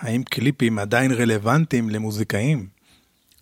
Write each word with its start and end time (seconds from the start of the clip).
האם 0.00 0.22
קליפים 0.22 0.78
עדיין 0.78 1.12
רלוונטיים 1.12 1.90
למוזיקאים? 1.90 2.68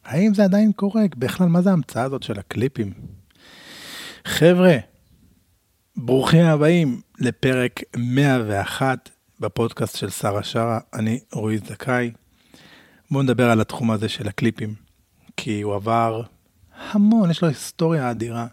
האם 0.04 0.34
זה 0.34 0.44
עדיין 0.44 0.72
קורה? 0.72 1.02
בכלל, 1.16 1.48
מה 1.48 1.62
זה 1.62 1.70
ההמצאה 1.70 2.02
הזאת 2.02 2.22
של 2.22 2.38
הקליפים? 2.38 2.92
חבר'ה, 4.24 4.76
ברוכים 5.96 6.44
הבאים 6.44 7.00
לפרק 7.18 7.80
101 7.96 9.10
בפודקאסט 9.40 9.96
של 9.96 10.10
שרה 10.10 10.42
שרה, 10.42 10.80
אני 10.94 11.20
רועי 11.32 11.58
זכאי. 11.58 12.10
בואו 13.10 13.22
נדבר 13.22 13.50
על 13.50 13.60
התחום 13.60 13.90
הזה 13.90 14.08
של 14.08 14.28
הקליפים, 14.28 14.74
כי 15.36 15.62
הוא 15.62 15.74
עבר 15.74 16.22
המון, 16.90 17.30
יש 17.30 17.42
לו 17.42 17.48
היסטוריה 17.48 18.10
אדירה, 18.10 18.46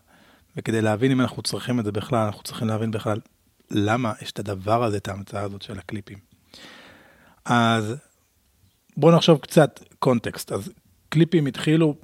וכדי 0.57 0.81
להבין 0.81 1.11
אם 1.11 1.21
אנחנו 1.21 1.41
צריכים 1.41 1.79
את 1.79 1.85
זה 1.85 1.91
בכלל, 1.91 2.25
אנחנו 2.25 2.43
צריכים 2.43 2.67
להבין 2.67 2.91
בכלל 2.91 3.19
למה 3.71 4.13
יש 4.21 4.31
את 4.31 4.39
הדבר 4.39 4.83
הזה, 4.83 4.97
את 4.97 5.07
ההמצאה 5.07 5.41
הזאת 5.41 5.61
של 5.61 5.79
הקליפים. 5.79 6.34
אז 7.46 7.96
בואו 8.98 9.16
נחשוב 9.16 9.39
קצת 9.39 9.83
קונטקסט. 10.00 10.51
אז 10.51 10.71
קליפים 11.10 11.46
התחילו 11.46 11.96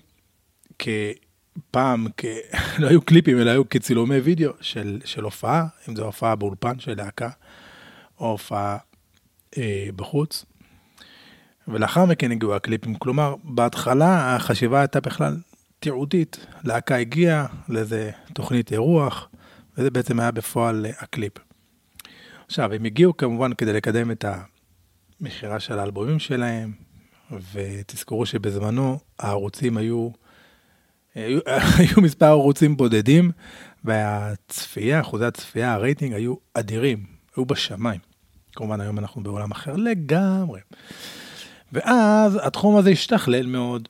כפעם, 0.79 2.07
כ... 2.17 2.25
לא 2.79 2.87
היו 2.87 3.01
קליפים, 3.01 3.39
אלא 3.39 3.49
היו 3.49 3.69
כצילומי 3.69 4.17
וידאו 4.17 4.51
של, 4.61 5.01
של 5.05 5.23
הופעה, 5.23 5.67
אם 5.89 5.95
זו 5.95 6.05
הופעה 6.05 6.35
באולפן 6.35 6.79
של 6.79 6.93
להקה, 6.97 7.29
או 8.19 8.31
הופעה 8.31 8.77
אה, 9.57 9.87
בחוץ. 9.95 10.45
ולאחר 11.67 12.05
מכן 12.05 12.31
הגיעו 12.31 12.55
הקליפים. 12.55 12.95
כלומר, 12.95 13.35
בהתחלה 13.43 14.35
החשיבה 14.35 14.79
הייתה 14.79 14.99
בכלל 14.99 15.37
תיעודית. 15.79 16.45
להקה 16.63 16.95
הגיעה 16.95 17.45
לאיזה 17.69 18.11
תוכנית 18.33 18.71
אירוח, 18.71 19.29
וזה 19.77 19.91
בעצם 19.91 20.19
היה 20.19 20.31
בפועל 20.31 20.85
הקליפ. 20.99 21.33
עכשיו, 22.45 22.73
הם 22.73 22.85
הגיעו 22.85 23.17
כמובן 23.17 23.53
כדי 23.53 23.73
לקדם 23.73 24.11
את 24.11 24.25
המכירה 25.21 25.59
של 25.59 25.79
האלבומים 25.79 26.19
שלהם, 26.19 26.71
ותזכרו 27.53 28.25
שבזמנו 28.25 28.99
הערוצים 29.19 29.77
היו, 29.77 30.09
היו, 31.15 31.39
היו 31.77 32.01
מספר 32.01 32.25
ערוצים 32.25 32.77
בודדים, 32.77 33.31
והצפייה, 33.83 35.01
אחוזי 35.01 35.25
הצפייה, 35.25 35.73
הרייטינג 35.73 36.13
היו 36.13 36.35
אדירים, 36.53 37.05
היו 37.35 37.45
בשמיים. 37.45 37.99
כמובן 38.55 38.81
היום 38.81 38.99
אנחנו 38.99 39.23
בעולם 39.23 39.51
אחר 39.51 39.75
לגמרי. 39.75 40.59
ואז 41.73 42.39
התחום 42.43 42.77
הזה 42.77 42.89
השתכלל 42.89 43.45
מאוד, 43.45 43.87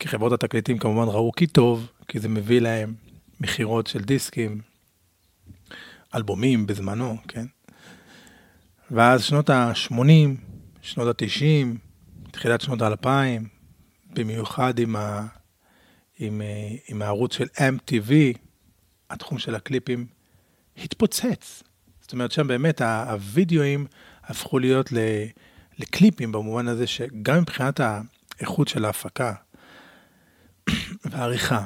כי 0.00 0.08
חברות 0.08 0.32
התקליטים 0.32 0.78
כמובן 0.78 1.08
ראו 1.08 1.32
כי 1.32 1.46
טוב, 1.46 1.90
כי 2.08 2.20
זה 2.20 2.28
מביא 2.28 2.60
להם 2.60 2.94
מכירות 3.40 3.86
של 3.86 4.00
דיסקים, 4.00 4.60
אלבומים 6.14 6.66
בזמנו, 6.66 7.16
כן? 7.28 7.46
ואז 8.90 9.24
שנות 9.24 9.50
ה-80, 9.50 10.43
שנות 10.84 11.22
ה-90, 11.22 11.78
תחילת 12.30 12.60
שנות 12.60 12.82
ה-2000, 12.82 13.08
במיוחד 14.14 14.78
עם, 14.78 14.96
ה, 14.96 15.26
עם, 16.18 16.42
אה, 16.42 16.76
עם 16.88 17.02
הערוץ 17.02 17.34
של 17.34 17.44
MTV, 17.44 18.38
התחום 19.10 19.38
של 19.38 19.54
הקליפים 19.54 20.06
התפוצץ. 20.76 21.62
זאת 22.00 22.12
אומרת, 22.12 22.32
שם 22.32 22.46
באמת 22.46 22.80
הווידאוים 22.80 23.86
הפכו 24.24 24.58
להיות 24.58 24.92
לקליפים 25.78 26.32
במובן 26.32 26.68
הזה 26.68 26.86
שגם 26.86 27.40
מבחינת 27.40 27.80
האיכות 27.80 28.68
של 28.68 28.84
ההפקה 28.84 29.34
והעריכה 31.10 31.64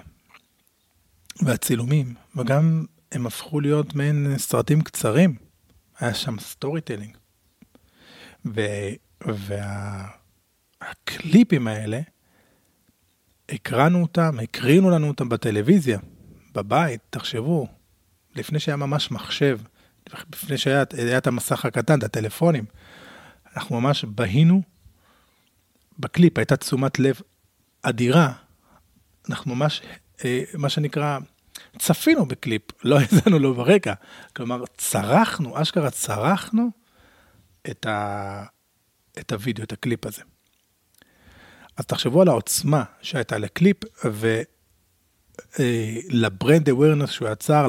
והצילומים, 1.42 2.14
וגם 2.36 2.84
הם 3.12 3.27
הפכו 3.27 3.61
להיות 3.61 3.94
מעין 3.94 4.39
סרטים 4.39 4.80
קצרים. 4.80 5.34
היה 5.98 6.14
שם 6.14 6.39
storytelling. 6.39 7.17
והקליפים 10.80 11.69
האלה, 11.69 12.00
הקרנו 13.48 14.02
אותם, 14.02 14.38
הקרינו 14.42 14.91
לנו 14.91 15.08
אותם 15.08 15.28
בטלוויזיה, 15.28 15.98
בבית, 16.55 17.00
תחשבו, 17.11 17.67
לפני 18.34 18.61
שהיה 18.61 18.77
ממש 18.77 19.11
מחשב, 19.11 19.58
לפני 20.33 20.58
שהיה 20.58 20.83
את 21.18 21.27
המסך 21.27 21.64
הקטן, 21.64 21.98
את 21.98 22.05
הטלפונים, 22.05 22.64
אנחנו 23.57 23.80
ממש 23.80 24.05
בהינו 24.05 24.62
בקליפ, 25.98 26.39
הייתה 26.39 26.57
תשומת 26.57 26.98
לב 26.98 27.20
אדירה. 27.83 28.33
אנחנו 29.30 29.55
ממש, 29.55 29.83
אה, 30.24 30.42
מה 30.55 30.68
שנקרא, 30.68 31.18
צפינו 31.78 32.27
בקליפ, 32.27 32.62
לא 32.84 32.98
האזנו 32.98 33.39
לו 33.39 33.55
ברקע. 33.55 33.95
כלומר, 34.36 34.64
צרכנו, 34.77 35.63
אשכרה 35.62 35.90
צרכנו 35.91 36.70
את, 37.70 37.86
ה... 37.86 38.45
את 39.20 39.33
הוידאו, 39.33 39.64
את 39.64 39.73
הקליפ 39.73 40.06
הזה. 40.06 40.23
אז 41.77 41.86
תחשבו 41.86 42.23
על 42.23 42.29
העוצמה 42.29 42.84
שהייתה 43.02 43.39
לקליפ 43.39 43.77
ול 45.58 45.90
brand 45.90 46.69
אה, 46.68 46.74
awareness 46.74 47.11
שהוא 47.11 47.28
יצר. 47.28 47.67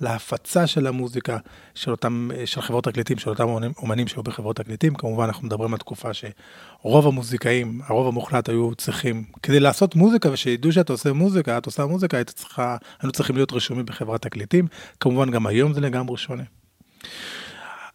להפצה 0.00 0.66
של 0.66 0.86
המוזיקה 0.86 1.38
של 1.74 1.90
אותם, 1.90 2.30
של 2.44 2.60
חברות 2.60 2.84
תקליטים, 2.84 3.18
של 3.18 3.30
אותם 3.30 3.48
אומנים 3.78 4.08
שהיו 4.08 4.22
בחברות 4.22 4.56
תקליטים. 4.56 4.94
כמובן, 4.94 5.24
אנחנו 5.24 5.46
מדברים 5.46 5.72
על 5.72 5.78
תקופה 5.78 6.10
שרוב 6.14 7.06
המוזיקאים, 7.06 7.80
הרוב 7.86 8.06
המוחלט 8.06 8.48
היו 8.48 8.74
צריכים, 8.74 9.24
כדי 9.42 9.60
לעשות 9.60 9.94
מוזיקה 9.94 10.30
ושידעו 10.30 10.72
שאתה 10.72 10.92
עושה 10.92 11.12
מוזיקה, 11.12 11.58
את 11.58 11.66
עושה 11.66 11.86
מוזיקה, 11.86 12.16
היית 12.16 12.30
צריכה, 12.30 12.76
היינו 13.00 13.12
צריכים 13.12 13.36
להיות 13.36 13.52
רשומים 13.52 13.86
בחברת 13.86 14.22
תקליטים. 14.22 14.66
כמובן, 15.00 15.30
גם 15.30 15.46
היום 15.46 15.72
זה 15.72 15.80
לגמרי 15.80 16.16
שונה. 16.16 16.44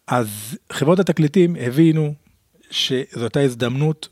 אז 0.06 0.58
חברות 0.72 0.98
התקליטים 0.98 1.56
הבינו 1.60 2.14
שזו 2.70 3.22
הייתה 3.22 3.40
הזדמנות 3.40 4.08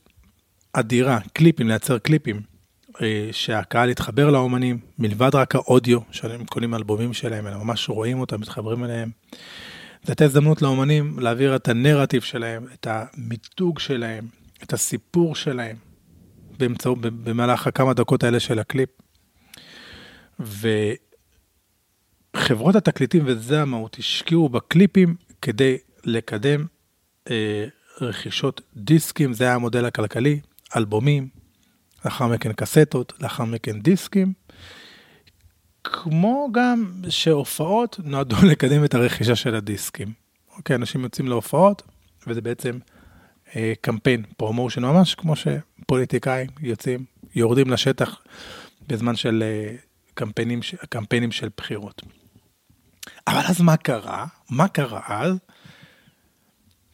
אדירה, 0.72 1.18
קליפים, 1.32 1.68
לייצר 1.68 1.98
קליפים. 1.98 2.58
אה, 3.02 3.28
שהקהל 3.32 3.90
יתחבר 3.90 4.30
לאומנים, 4.30 4.78
מלבד 4.98 5.34
רק 5.34 5.54
האודיו, 5.54 5.98
שהם 6.10 6.44
קונים 6.44 6.74
אלבומים 6.74 7.12
שלהם, 7.12 7.46
אלא 7.46 7.58
ממש 7.58 7.88
רואים 7.88 8.20
אותם, 8.20 8.40
מתחברים 8.40 8.84
אליהם. 8.84 9.10
זו 10.02 10.08
הייתה 10.08 10.24
הזדמנות 10.24 10.62
לאומנים 10.62 11.18
להעביר 11.18 11.56
את 11.56 11.68
הנרטיב 11.68 12.22
שלהם, 12.22 12.66
את 12.74 12.86
המיתוג 12.90 13.78
שלהם, 13.78 14.26
את 14.62 14.72
הסיפור 14.72 15.34
שלהם, 15.34 15.76
באמצעות, 16.58 16.98
במהלך 17.00 17.66
הכמה 17.66 17.94
דקות 17.94 18.24
האלה 18.24 18.40
של 18.40 18.58
הקליפ. 18.58 18.88
וחברות 22.34 22.76
התקליטים, 22.76 23.22
וזה 23.26 23.62
המהות, 23.62 23.96
השקיעו 23.98 24.48
בקליפים 24.48 25.16
כדי 25.42 25.78
לקדם 26.04 26.66
אה, 27.30 27.66
רכישות 28.00 28.60
דיסקים, 28.76 29.32
זה 29.32 29.44
היה 29.44 29.54
המודל 29.54 29.84
הכלכלי, 29.84 30.40
אלבומים, 30.76 31.28
לאחר 32.04 32.26
מכן 32.26 32.52
קסטות, 32.52 33.12
לאחר 33.20 33.44
מכן 33.44 33.80
דיסקים. 33.80 34.32
כמו 35.84 36.48
גם 36.52 36.92
שהופעות 37.08 38.00
נועדו 38.04 38.36
לקדם 38.50 38.84
את 38.84 38.94
הרכישה 38.94 39.36
של 39.36 39.54
הדיסקים. 39.54 40.12
אוקיי, 40.56 40.76
אנשים 40.76 41.02
יוצאים 41.02 41.28
להופעות, 41.28 41.82
וזה 42.26 42.40
בעצם 42.40 42.78
אה, 43.56 43.72
קמפיין, 43.80 44.22
promotion 44.36 44.84
ממש, 44.84 45.14
כמו 45.14 45.34
שפוליטיקאים 45.36 46.50
יוצאים, 46.60 47.04
יורדים 47.34 47.70
לשטח 47.70 48.20
בזמן 48.86 49.16
של 49.16 49.42
אה, 49.46 49.76
קמפיינים, 50.14 50.60
קמפיינים 50.88 51.32
של 51.32 51.48
בחירות. 51.56 52.02
אבל 53.26 53.40
אז 53.48 53.60
מה 53.60 53.76
קרה? 53.76 54.26
מה 54.50 54.68
קרה 54.68 55.00
אז? 55.06 55.36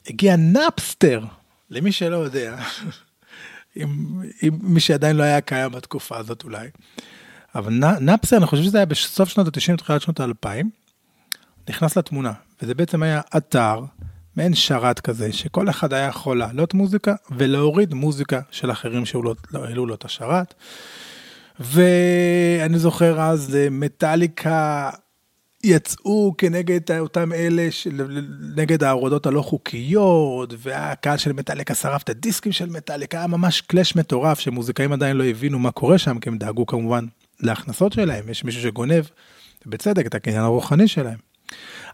הגיע 0.06 0.36
נאפסטר, 0.36 1.24
למי 1.70 1.92
שלא 1.92 2.16
יודע, 2.16 2.56
עם, 3.76 4.22
עם 4.42 4.58
מי 4.62 4.80
שעדיין 4.80 5.16
לא 5.16 5.22
היה 5.22 5.40
קיים 5.40 5.72
בתקופה 5.72 6.16
הזאת 6.16 6.44
אולי. 6.44 6.68
אבל 7.54 7.72
נאפסר, 8.00 8.36
אני 8.36 8.46
חושב 8.46 8.62
שזה 8.62 8.78
היה 8.78 8.86
בסוף 8.86 9.28
שנות 9.28 9.46
ה-90, 9.46 9.76
תחילת 9.76 10.02
שנות 10.02 10.20
ה-2000, 10.20 10.66
נכנס 11.68 11.98
לתמונה, 11.98 12.32
וזה 12.62 12.74
בעצם 12.74 13.02
היה 13.02 13.20
אתר, 13.36 13.80
מעין 14.36 14.54
שרת 14.54 15.00
כזה, 15.00 15.32
שכל 15.32 15.70
אחד 15.70 15.92
היה 15.92 16.06
יכול 16.06 16.38
לעלות 16.38 16.74
מוזיקה 16.74 17.14
ולהוריד 17.30 17.94
מוזיקה 17.94 18.40
של 18.50 18.70
אחרים 18.70 19.06
שהעלו 19.06 19.34
לא, 19.50 19.68
לא 19.68 19.86
לו 19.86 19.94
את 19.94 20.04
השרת. 20.04 20.54
ואני 21.60 22.78
זוכר 22.78 23.20
אז 23.20 23.58
מטאליקה 23.70 24.90
יצאו 25.64 26.34
כנגד 26.38 26.98
אותם 26.98 27.32
אלה, 27.32 27.70
של, 27.70 28.22
נגד 28.56 28.84
ההורדות 28.84 29.26
הלא 29.26 29.42
חוקיות, 29.42 30.54
והקהל 30.58 31.16
של 31.16 31.32
מטאליקה 31.32 31.74
שרף 31.74 32.02
את 32.02 32.08
הדיסקים 32.08 32.52
של 32.52 32.70
מטאליקה, 32.70 33.18
היה 33.18 33.26
ממש 33.26 33.60
קלאש 33.60 33.96
מטורף, 33.96 34.40
שמוזיקאים 34.40 34.92
עדיין 34.92 35.16
לא 35.16 35.24
הבינו 35.24 35.58
מה 35.58 35.70
קורה 35.70 35.98
שם, 35.98 36.18
כי 36.18 36.28
הם 36.28 36.38
דאגו 36.38 36.66
כמובן 36.66 37.06
להכנסות 37.40 37.92
שלהם, 37.92 38.28
יש 38.28 38.44
מישהו 38.44 38.62
שגונב, 38.62 39.04
בצדק, 39.66 40.06
את 40.06 40.14
הקניין 40.14 40.42
הרוחני 40.42 40.88
שלהם. 40.88 41.18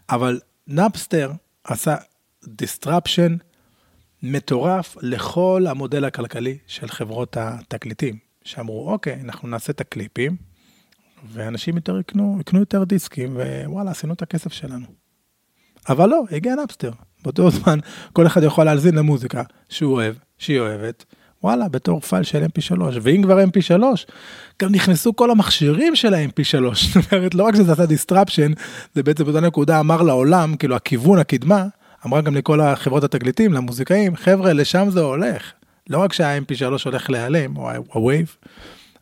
אבל 0.09 0.39
נאפסטר 0.67 1.31
עשה 1.63 1.95
disruption 2.45 3.31
מטורף 4.23 4.97
לכל 5.01 5.65
המודל 5.69 6.05
הכלכלי 6.05 6.57
של 6.67 6.87
חברות 6.87 7.37
התקליטים, 7.39 8.17
שאמרו, 8.43 8.91
אוקיי, 8.91 9.19
אנחנו 9.23 9.47
נעשה 9.47 9.71
את 9.71 9.81
הקליפים, 9.81 10.50
ואנשים 11.33 11.75
יותר 11.75 11.99
יקנו, 11.99 12.37
יקנו 12.39 12.59
יותר 12.59 12.83
דיסקים, 12.83 13.37
ווואלה, 13.65 13.91
עשינו 13.91 14.13
את 14.13 14.21
הכסף 14.21 14.53
שלנו. 14.53 14.85
אבל 15.89 16.09
לא, 16.09 16.23
הגיע 16.31 16.55
נאפסטר. 16.55 16.91
באותו 17.23 17.51
זמן, 17.51 17.79
כל 18.13 18.27
אחד 18.27 18.43
יכול 18.43 18.65
להאזין 18.65 18.95
למוזיקה 18.95 19.43
שהוא 19.69 19.93
אוהב, 19.93 20.15
שהיא 20.37 20.59
אוהבת, 20.59 21.05
וואלה, 21.43 21.69
בתור 21.69 21.99
פייל 21.99 22.23
של 22.23 22.45
mp3, 22.45 22.81
ואם 23.01 23.21
כבר 23.23 23.39
mp3, 23.43 23.83
גם 24.61 24.71
נכנסו 24.71 25.15
כל 25.15 25.31
המכשירים 25.31 25.95
של 25.95 26.13
ה-mp3, 26.13 26.75
זאת 26.93 27.13
אומרת, 27.13 27.35
לא 27.35 27.43
רק 27.43 27.55
שזה 27.55 27.71
עשה 27.71 27.83
disruption, 27.83 28.59
זה 28.93 29.03
בעצם 29.03 29.23
באותה 29.23 29.39
נקודה 29.39 29.79
אמר 29.79 30.01
לעולם, 30.01 30.55
כאילו 30.55 30.75
הכיוון, 30.75 31.19
הקדמה, 31.19 31.65
אמרה 32.05 32.21
גם 32.21 32.35
לכל 32.35 32.61
החברות 32.61 33.03
התקליטים, 33.03 33.53
למוזיקאים, 33.53 34.15
חבר'ה, 34.15 34.53
לשם 34.53 34.87
זה 34.89 34.99
הולך. 34.99 35.51
לא 35.89 35.97
רק 35.97 36.13
שה-mp3 36.13 36.65
הולך 36.85 37.09
להיעלם, 37.09 37.57
או 37.57 37.69
ה-wave, 37.69 38.47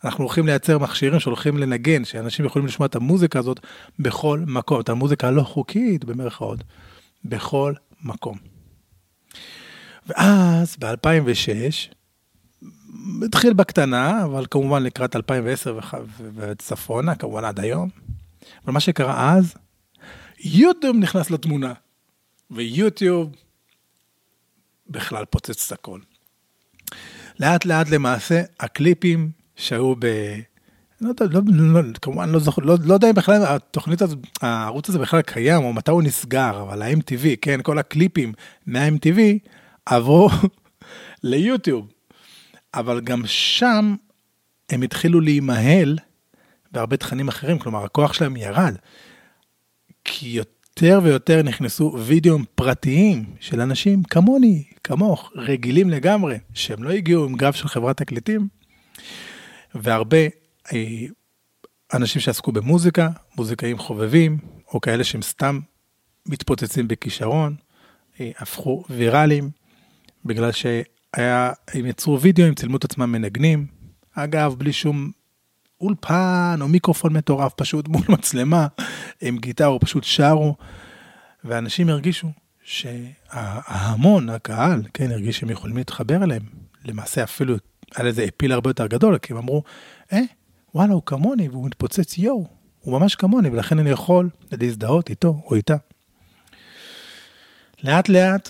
אנחנו 0.04 0.24
הולכים 0.24 0.46
לייצר 0.46 0.78
מכשירים 0.78 1.20
שהולכים 1.20 1.58
לנגן, 1.58 2.06
שאנשים 2.06 2.46
יכולים 2.46 2.68
לשמוע 2.68 2.86
את 2.86 2.96
המוזיקה 2.96 3.40
הזאת 3.40 3.60
בכל 4.00 4.40
מקום, 4.48 4.82
את 4.82 4.90
המוזיקה 4.90 5.28
הלא 5.28 5.42
חוקית, 5.42 6.06
במרכאות, 6.06 6.60
בכל 7.26 7.74
מקום. 8.04 8.38
ואז 10.08 10.78
ב-2006, 10.80 11.94
התחיל 13.26 13.54
בקטנה, 13.54 14.24
אבל 14.24 14.46
כמובן 14.52 14.84
לקראת 14.84 15.16
2010 15.16 15.80
וצפונה, 16.36 17.16
כמובן 17.16 17.46
עד 17.46 17.60
היום. 17.60 17.90
אבל 18.66 18.74
מה 18.74 18.80
שקרה 18.80 19.34
אז, 19.34 19.54
יוטיוב 20.40 20.96
נכנס 20.98 21.32
לתמונה, 21.32 21.74
ויוטיוב 22.52 23.36
בכלל 24.88 25.26
פוצץ 25.26 25.72
את 25.72 25.80
הכל. 25.80 26.00
לאט 27.40 27.66
לאט 27.66 27.90
למעשה 27.90 28.42
הקליפים 28.60 29.32
שהיו 29.60 29.94
ב... 30.00 30.06
לא 31.02 31.10
יודע, 31.10 31.26
לא, 31.32 31.42
לא, 31.52 31.82
כמובן 32.02 32.30
לא 32.30 32.40
זוכר, 32.40 32.62
לא, 32.62 32.76
לא 32.84 32.94
יודע 32.94 33.10
אם 33.10 33.14
בכלל 33.14 33.46
התוכנית 33.46 34.02
הזאת, 34.02 34.20
הערוץ 34.42 34.90
הזה 34.90 35.00
בכלל 35.00 35.22
קיים, 35.22 35.64
או 35.64 35.74
מתי 35.74 35.92
הוא 35.92 36.04
נסגר, 36.04 36.62
אבל 36.62 36.82
ה-MTV, 36.82 37.26
כן, 37.42 37.60
כל 37.64 37.78
הקליפים 37.78 38.34
מה-MTV 38.66 39.20
עברו 39.86 40.30
ליוטיוב. 41.24 41.88
אבל 42.74 43.02
גם 43.02 43.22
שם 43.26 43.96
הם 44.70 44.82
התחילו 44.82 45.22
להימהל 45.22 45.98
בהרבה 46.72 46.98
תכנים 46.98 47.28
אחרים, 47.28 47.60
כלומר 47.60 47.84
הכוח 47.84 48.14
שלהם 48.14 48.36
ירד. 48.38 48.76
כי 50.06 50.28
יותר 50.28 51.00
ויותר 51.04 51.44
נכנסו 51.44 51.98
וידאוים 52.06 52.46
פרטיים 52.56 53.26
של 53.40 53.62
אנשים 53.62 54.04
כמוני, 54.04 54.64
כמוך, 54.84 55.32
רגילים 55.36 55.90
לגמרי, 55.90 56.38
שהם 56.54 56.84
לא 56.84 56.90
הגיעו 56.90 57.26
עם 57.26 57.36
גב 57.36 57.54
של 57.54 57.68
חברת 57.68 57.98
תקליטים, 57.98 58.48
והרבה 59.76 60.28
אה, 60.74 61.06
אנשים 61.94 62.22
שעסקו 62.22 62.52
במוזיקה, 62.52 63.10
מוזיקאים 63.38 63.78
חובבים, 63.78 64.38
או 64.74 64.82
כאלה 64.82 65.04
שהם 65.04 65.22
סתם 65.22 65.60
מתפוצצים 66.26 66.88
בכישרון, 66.88 67.56
אה, 68.20 68.32
הפכו 68.38 68.84
ויראליים, 68.90 69.50
בגלל 70.26 70.52
שהיה, 70.52 71.52
הם 71.74 71.86
יצרו 71.86 72.22
וידאו, 72.22 72.46
הם 72.46 72.56
צילמו 72.56 72.78
את 72.78 72.84
עצמם 72.84 73.12
מנגנים, 73.12 73.68
אגב, 74.16 74.56
בלי 74.58 74.74
שום 74.74 75.12
אולפן 75.82 76.58
או 76.62 76.68
מיקרופון 76.68 77.14
מטורף, 77.14 77.54
פשוט 77.54 77.88
מול 77.88 78.04
מצלמה, 78.18 78.68
עם 79.22 79.38
גיטרו, 79.38 79.80
פשוט 79.80 80.04
שרו, 80.04 80.56
ואנשים 81.44 81.90
הרגישו 81.90 82.28
שההמון, 82.64 84.30
הקהל, 84.30 84.82
כן, 84.94 85.12
הרגיש 85.12 85.40
שהם 85.40 85.50
יכולים 85.50 85.78
להתחבר 85.78 86.24
אליהם. 86.24 86.44
למעשה 86.86 87.24
אפילו 87.24 87.56
היה 87.96 88.06
לזה 88.06 88.26
אפיל 88.30 88.52
הרבה 88.52 88.70
יותר 88.70 88.88
גדול, 88.88 89.18
כי 89.18 89.34
הם 89.34 89.40
אמרו, 89.40 89.64
אה, 90.14 90.22
וואלה, 90.76 90.94
הוא 90.94 91.02
כמוני, 91.06 91.50
והוא 91.50 91.66
מתפוצץ 91.66 92.18
יואו, 92.18 92.48
הוא 92.80 93.00
ממש 93.00 93.16
כמוני, 93.16 93.50
ולכן 93.50 93.80
אני 93.80 93.90
יכול 93.90 94.30
להזדהות 94.52 95.10
איתו 95.10 95.42
או 95.46 95.56
איתה. 95.56 95.76
לאט 97.84 98.10
לאט, 98.10 98.50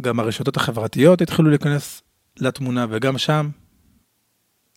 גם 0.00 0.20
הרשתות 0.20 0.56
החברתיות 0.56 1.20
התחילו 1.20 1.50
להיכנס 1.50 2.02
לתמונה, 2.40 2.86
וגם 2.90 3.18
שם 3.18 3.50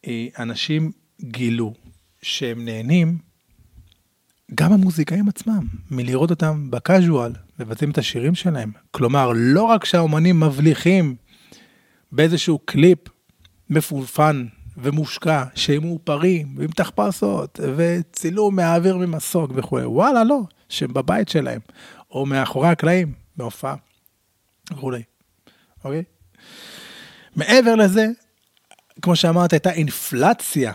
אה, 0.07 0.27
אנשים 0.39 0.91
גילו 1.21 1.73
שהם 2.21 2.65
נהנים, 2.65 3.17
גם 4.55 4.73
המוזיקאים 4.73 5.29
עצמם, 5.29 5.67
מלראות 5.91 6.29
אותם 6.29 6.71
בקאז'ואל, 6.71 7.31
מבצעים 7.59 7.91
את 7.91 7.97
השירים 7.97 8.35
שלהם. 8.35 8.71
כלומר, 8.91 9.31
לא 9.35 9.63
רק 9.63 9.85
שהאומנים 9.85 10.39
מבליחים 10.39 11.15
באיזשהו 12.11 12.59
קליפ 12.65 12.99
מפולפן 13.69 14.45
ומושקע, 14.77 15.43
שהם 15.55 15.83
מאופרים, 15.83 16.55
עם 16.61 16.67
תחפשות, 16.67 17.59
וצילום 17.75 18.55
מהאוויר 18.55 18.97
ממסוק 18.97 19.51
וכו', 19.55 19.79
וואלה, 19.85 20.23
לא, 20.23 20.41
שהם 20.69 20.93
בבית 20.93 21.29
שלהם, 21.29 21.59
או 22.11 22.25
מאחורי 22.25 22.67
הקלעים, 22.67 23.13
בהופעה, 23.37 23.75
וכולי, 24.71 25.03
אוקיי? 25.83 26.03
מעבר 27.35 27.75
לזה, 27.75 28.07
כמו 29.01 29.15
שאמרת, 29.15 29.53
הייתה 29.53 29.71
אינפלציה, 29.71 30.73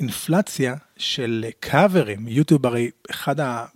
אינפלציה 0.00 0.74
של 0.96 1.44
קאברים, 1.60 2.28
יוטיוב 2.28 2.66
הרי 2.66 2.90
אחד 3.10 3.40
ה... 3.40 3.66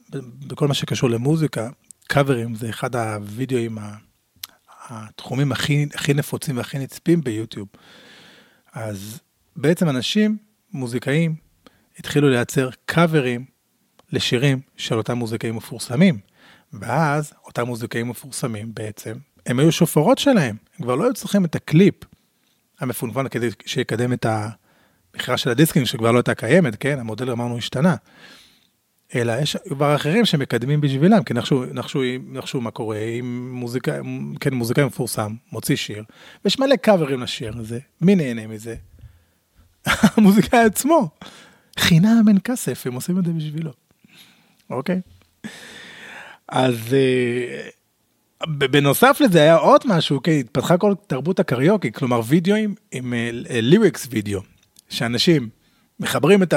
בכל 0.46 0.68
מה 0.68 0.74
שקשור 0.74 1.10
למוזיקה, 1.10 1.68
קאברים 2.06 2.54
זה 2.54 2.70
אחד 2.70 2.96
הווידאוים, 2.96 3.78
התחומים 4.88 5.52
הכי, 5.52 5.86
הכי 5.94 6.14
נפוצים 6.14 6.56
והכי 6.56 6.78
נצפים 6.78 7.20
ביוטיוב. 7.20 7.68
אז 8.74 9.20
בעצם 9.56 9.88
אנשים, 9.88 10.36
מוזיקאים, 10.72 11.34
התחילו 11.98 12.28
לייצר 12.28 12.70
קאברים 12.86 13.44
לשירים 14.12 14.60
של 14.76 14.94
אותם 14.94 15.18
מוזיקאים 15.18 15.56
מפורסמים. 15.56 16.18
ואז 16.72 17.32
אותם 17.46 17.66
מוזיקאים 17.66 18.08
מפורסמים 18.08 18.74
בעצם, 18.74 19.14
הם 19.46 19.58
היו 19.58 19.72
שופרות 19.72 20.18
שלהם, 20.18 20.56
הם 20.78 20.84
כבר 20.84 20.94
לא 20.94 21.04
היו 21.04 21.14
צריכים 21.14 21.44
את 21.44 21.54
הקליפ 21.54 21.94
המפונפן 22.80 23.28
כדי 23.28 23.48
שיקדם 23.66 24.12
את 24.12 24.26
המכירה 24.26 25.36
של 25.36 25.50
הדיסקים 25.50 25.86
שכבר 25.86 26.12
לא 26.12 26.18
הייתה 26.18 26.34
קיימת, 26.34 26.76
כן, 26.80 26.98
המודל 26.98 27.30
אמרנו 27.30 27.58
השתנה. 27.58 27.96
אלא 29.14 29.32
יש 29.42 29.56
כבר 29.56 29.94
אחרים 29.94 30.24
שמקדמים 30.24 30.80
בשבילם, 30.80 31.22
כי 31.22 31.34
נחשו, 31.34 31.64
נחשו, 31.72 32.02
נחשו 32.32 32.60
מה 32.60 32.70
קורה 32.70 32.98
עם 33.18 33.54
מוזיקה, 33.54 33.92
כן, 34.40 34.54
מוזיקאי 34.54 34.84
מפורסם, 34.84 35.34
מוציא 35.52 35.76
שיר, 35.76 36.04
ויש 36.44 36.58
מלא 36.58 36.76
קאברים 36.76 37.22
לשיר 37.22 37.58
הזה, 37.58 37.78
מי 38.00 38.14
נהנה 38.14 38.46
מזה? 38.46 38.74
המוזיקאי 40.16 40.64
עצמו. 40.64 41.08
חינם 41.78 42.24
אין 42.28 42.38
כסף, 42.44 42.86
הם 42.86 42.94
עושים 42.94 43.18
את 43.18 43.24
זה 43.24 43.32
בשבילו. 43.32 43.70
אוקיי? 44.70 45.00
אז 46.48 46.94
אה, 46.94 47.68
בנוסף 48.46 49.18
לזה 49.20 49.40
היה 49.40 49.56
עוד 49.56 49.80
משהו, 49.84 50.22
כן, 50.22 50.32
התפתחה 50.32 50.78
כל 50.78 50.94
תרבות 51.06 51.40
הקריוקי, 51.40 51.92
כלומר 51.92 52.20
וידאוים 52.26 52.74
עם 52.92 53.14
ליריקס 53.48 54.06
וידאו, 54.10 54.40
שאנשים 54.88 55.48
מחברים 56.00 56.42
את 56.42 56.54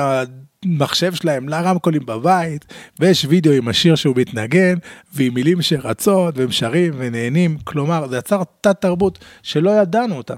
המחשב 0.65 1.13
שלהם 1.13 1.49
לרמקולים 1.49 2.05
בבית, 2.05 2.65
ויש 2.99 3.25
וידאו 3.29 3.53
עם 3.53 3.67
השיר 3.67 3.95
שהוא 3.95 4.15
מתנגן, 4.15 4.75
ועם 5.13 5.33
מילים 5.33 5.61
שרצות, 5.61 6.37
והם 6.37 6.51
שרים 6.51 6.93
ונהנים, 6.97 7.57
כלומר 7.63 8.07
זה 8.07 8.17
יצר 8.17 8.43
תת 8.61 8.81
תרבות 8.81 9.19
שלא 9.43 9.69
ידענו 9.81 10.15
אותה, 10.17 10.33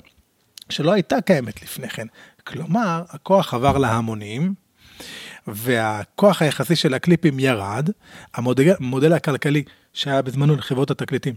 שלא 0.70 0.92
הייתה 0.92 1.22
קיימת 1.22 1.62
לפני 1.62 1.90
כן. 1.90 2.08
כלומר, 2.48 3.04
הכוח 3.10 3.54
עבר 3.54 3.78
להמונים, 3.78 4.54
והכוח 5.48 6.42
היחסי 6.42 6.76
של 6.76 6.94
הקליפים 6.94 7.40
ירד, 7.40 7.90
המודל, 8.34 8.74
המודל 8.80 9.14
הכלכלי 9.14 9.64
שהיה 9.94 10.22
בזמנו 10.22 10.56
לחברות 10.56 10.92
התקליטים 10.92 11.36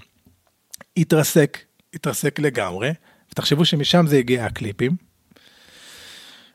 התרסק, 0.96 1.58
התרסק 1.94 2.38
לגמרי, 2.38 2.92
ותחשבו 3.30 3.64
שמשם 3.64 4.06
זה 4.06 4.18
הגיע 4.18 4.44
הקליפים. 4.44 5.11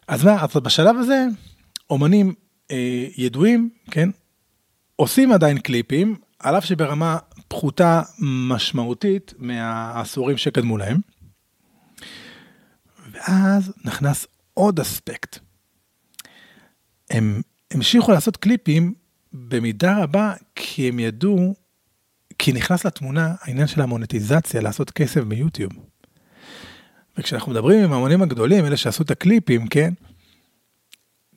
אז 0.08 0.24
מה, 0.24 0.44
אז 0.44 0.56
בשלב 0.56 0.96
הזה, 0.98 1.26
אומנים 1.90 2.34
אה, 2.72 3.08
ידועים, 3.18 3.70
כן, 3.92 4.10
עושים 4.96 5.32
עדיין 5.32 5.60
קליפים, 5.60 6.16
על 6.40 6.58
אף 6.58 6.66
שברמה 6.66 7.18
פחותה 7.48 8.02
משמעותית 8.20 9.34
מהעשורים 9.38 10.38
שקדמו 10.38 10.78
להם. 10.78 10.98
ואז 13.12 13.74
נכנס 13.86 14.28
עוד 14.54 14.80
אספקט. 14.80 15.40
הם 17.10 17.42
המשיכו 17.72 18.12
לעשות 18.12 18.38
קליפים 18.38 18.94
במידה 19.34 20.04
רבה 20.04 20.34
כי 20.56 20.88
הם 20.88 21.00
ידעו, 21.00 21.56
כי 22.40 22.54
נכנס 22.54 22.86
לתמונה 22.86 23.36
העניין 23.42 23.68
של 23.68 23.82
המונטיזציה, 23.82 24.62
לעשות 24.62 24.92
כסף 24.92 25.22
ביוטיוב. 25.22 25.72
וכשאנחנו 27.18 27.52
מדברים 27.52 27.84
עם 27.84 27.94
המונים 27.94 28.22
הגדולים, 28.22 28.66
אלה 28.66 28.78
שעשו 28.78 29.04
את 29.04 29.12
הקליפים, 29.12 29.68
כן? 29.68 29.94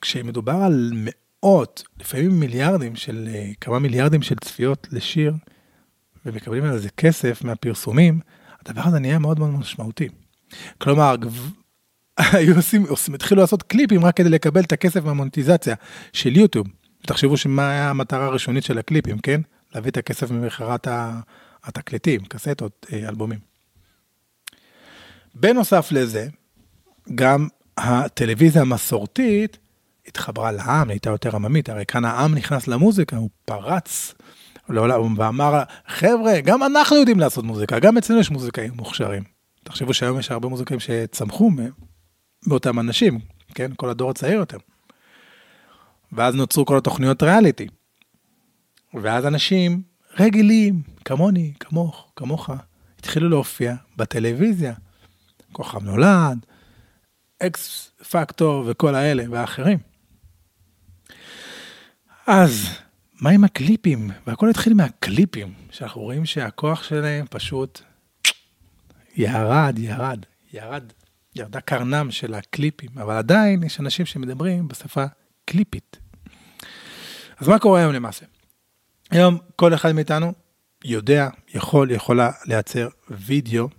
כשמדובר 0.01 0.55
על 0.55 0.91
מאות, 0.93 1.83
לפעמים 1.99 2.39
מיליארדים 2.39 2.95
של, 2.95 3.29
אה, 3.33 3.51
כמה 3.61 3.79
מיליארדים 3.79 4.21
של 4.21 4.35
צפיות 4.35 4.87
לשיר, 4.91 5.33
ומקבלים 6.25 6.63
על 6.63 6.79
זה 6.79 6.89
כסף 6.89 7.43
מהפרסומים, 7.43 8.19
הדבר 8.65 8.81
הזה 8.85 8.99
נהיה 8.99 9.19
מאוד 9.19 9.39
מאוד 9.39 9.49
משמעותי. 9.49 10.07
כלומר, 10.77 11.15
היו 12.17 12.55
עושים, 12.55 12.85
עושים, 12.89 13.13
התחילו 13.13 13.41
לעשות 13.41 13.63
קליפים 13.63 14.05
רק 14.05 14.17
כדי 14.17 14.29
לקבל 14.29 14.61
את 14.61 14.71
הכסף 14.71 15.03
מהמונטיזציה 15.03 15.75
של 16.13 16.37
יוטיוב. 16.37 16.67
תחשבו 17.07 17.37
שמה 17.37 17.71
היה 17.71 17.89
המטרה 17.89 18.25
הראשונית 18.25 18.63
של 18.63 18.77
הקליפים, 18.77 19.19
כן? 19.19 19.41
להביא 19.75 19.91
את 19.91 19.97
הכסף 19.97 20.31
ממכירת 20.31 20.87
התקליטים, 21.63 22.21
קסטות, 22.25 22.85
אה, 22.93 23.09
אלבומים. 23.09 23.50
בנוסף 25.35 25.91
לזה, 25.91 26.27
גם 27.15 27.47
הטלוויזיה 27.77 28.61
המסורתית 28.61 29.57
התחברה 30.07 30.51
לעם, 30.51 30.89
הייתה 30.89 31.09
יותר 31.09 31.35
עממית, 31.35 31.69
הרי 31.69 31.85
כאן 31.85 32.05
העם 32.05 32.35
נכנס 32.35 32.67
למוזיקה, 32.67 33.17
הוא 33.17 33.29
פרץ 33.45 34.13
לעולם 34.69 35.19
ואמר, 35.19 35.63
חבר'ה, 35.87 36.41
גם 36.41 36.63
אנחנו 36.63 36.95
יודעים 36.97 37.19
לעשות 37.19 37.45
מוזיקה, 37.45 37.79
גם 37.79 37.97
אצלנו 37.97 38.19
יש 38.19 38.31
מוזיקאים 38.31 38.73
מוכשרים. 38.75 39.23
תחשבו 39.63 39.93
שהיום 39.93 40.19
יש 40.19 40.31
הרבה 40.31 40.47
מוזיקאים 40.47 40.79
שצמחו 40.79 41.51
מאותם 42.47 42.79
אנשים, 42.79 43.19
כן? 43.55 43.71
כל 43.75 43.89
הדור 43.89 44.09
הצעיר 44.09 44.39
יותר. 44.39 44.57
ואז 46.11 46.35
נוצרו 46.35 46.65
כל 46.65 46.77
התוכניות 46.77 47.23
ריאליטי. 47.23 47.67
ואז 48.93 49.25
אנשים 49.25 49.81
רגילים, 50.19 50.81
כמוני, 51.05 51.53
כמוך, 51.59 52.11
כמוך, 52.15 52.49
התחילו 52.99 53.29
להופיע 53.29 53.75
בטלוויזיה. 53.97 54.73
כוכב 55.51 55.83
נולד, 55.83 56.45
אקס 57.39 57.91
פקטור 58.09 58.63
וכל 58.67 58.95
האלה 58.95 59.23
והאחרים. 59.29 59.79
אז 62.27 62.67
מה 63.21 63.29
עם 63.29 63.43
הקליפים? 63.43 64.11
והכל 64.27 64.49
התחיל 64.49 64.73
מהקליפים, 64.73 65.53
שאנחנו 65.71 66.01
רואים 66.01 66.25
שהכוח 66.25 66.83
שלהם 66.83 67.25
פשוט 67.29 67.81
ירד, 69.15 69.79
ירד, 69.79 70.25
ירד, 70.53 70.83
ירדה 71.35 71.61
קרנם 71.61 72.11
של 72.11 72.33
הקליפים, 72.33 72.89
אבל 72.95 73.17
עדיין 73.17 73.63
יש 73.63 73.79
אנשים 73.79 74.05
שמדברים 74.05 74.67
בשפה 74.67 75.05
קליפית. 75.45 75.97
אז 77.37 77.47
מה 77.47 77.59
קורה 77.59 77.79
היום 77.79 77.93
למעשה? 77.93 78.25
היום 79.11 79.37
כל 79.55 79.73
אחד 79.73 79.91
מאיתנו 79.91 80.33
יודע, 80.85 81.29
יכול, 81.53 81.91
יכולה 81.91 82.31
לייצר 82.45 82.89
וידאו 83.09 83.69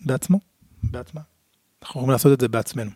בעצמו, 0.00 0.40
בעצמה. 0.82 1.20
אנחנו 1.82 2.00
יכולים 2.00 2.10
לעשות 2.10 2.32
את 2.32 2.40
זה 2.40 2.48
בעצמנו. 2.48 2.90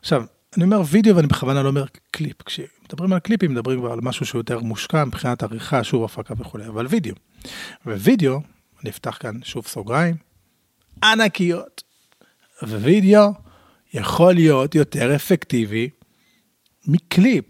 עכשיו, 0.00 0.24
אני 0.56 0.64
אומר 0.64 0.82
וידאו 0.90 1.16
ואני 1.16 1.26
בכוונה 1.26 1.62
לא 1.62 1.68
אומר 1.68 1.84
קליפ. 2.10 2.42
כשמדברים 2.42 3.12
על 3.12 3.18
קליפים 3.18 3.50
מדברים 3.50 3.80
כבר 3.80 3.92
על 3.92 3.98
משהו 4.02 4.26
שהוא 4.26 4.38
יותר 4.38 4.58
מושקע 4.58 5.04
מבחינת 5.04 5.42
עריכה, 5.42 5.84
שוב 5.84 6.04
הפקה 6.04 6.34
וכולי, 6.38 6.66
אבל 6.66 6.86
וידאו. 6.86 7.14
ווידאו, 7.86 8.40
אני 8.82 8.90
אפתח 8.90 9.16
כאן 9.20 9.42
שוב 9.42 9.66
סוגריים, 9.66 10.16
ענקיות. 11.04 11.82
ווידאו 12.62 13.32
יכול 13.94 14.34
להיות 14.34 14.74
יותר 14.74 15.16
אפקטיבי 15.16 15.90
מקליפ. 16.86 17.44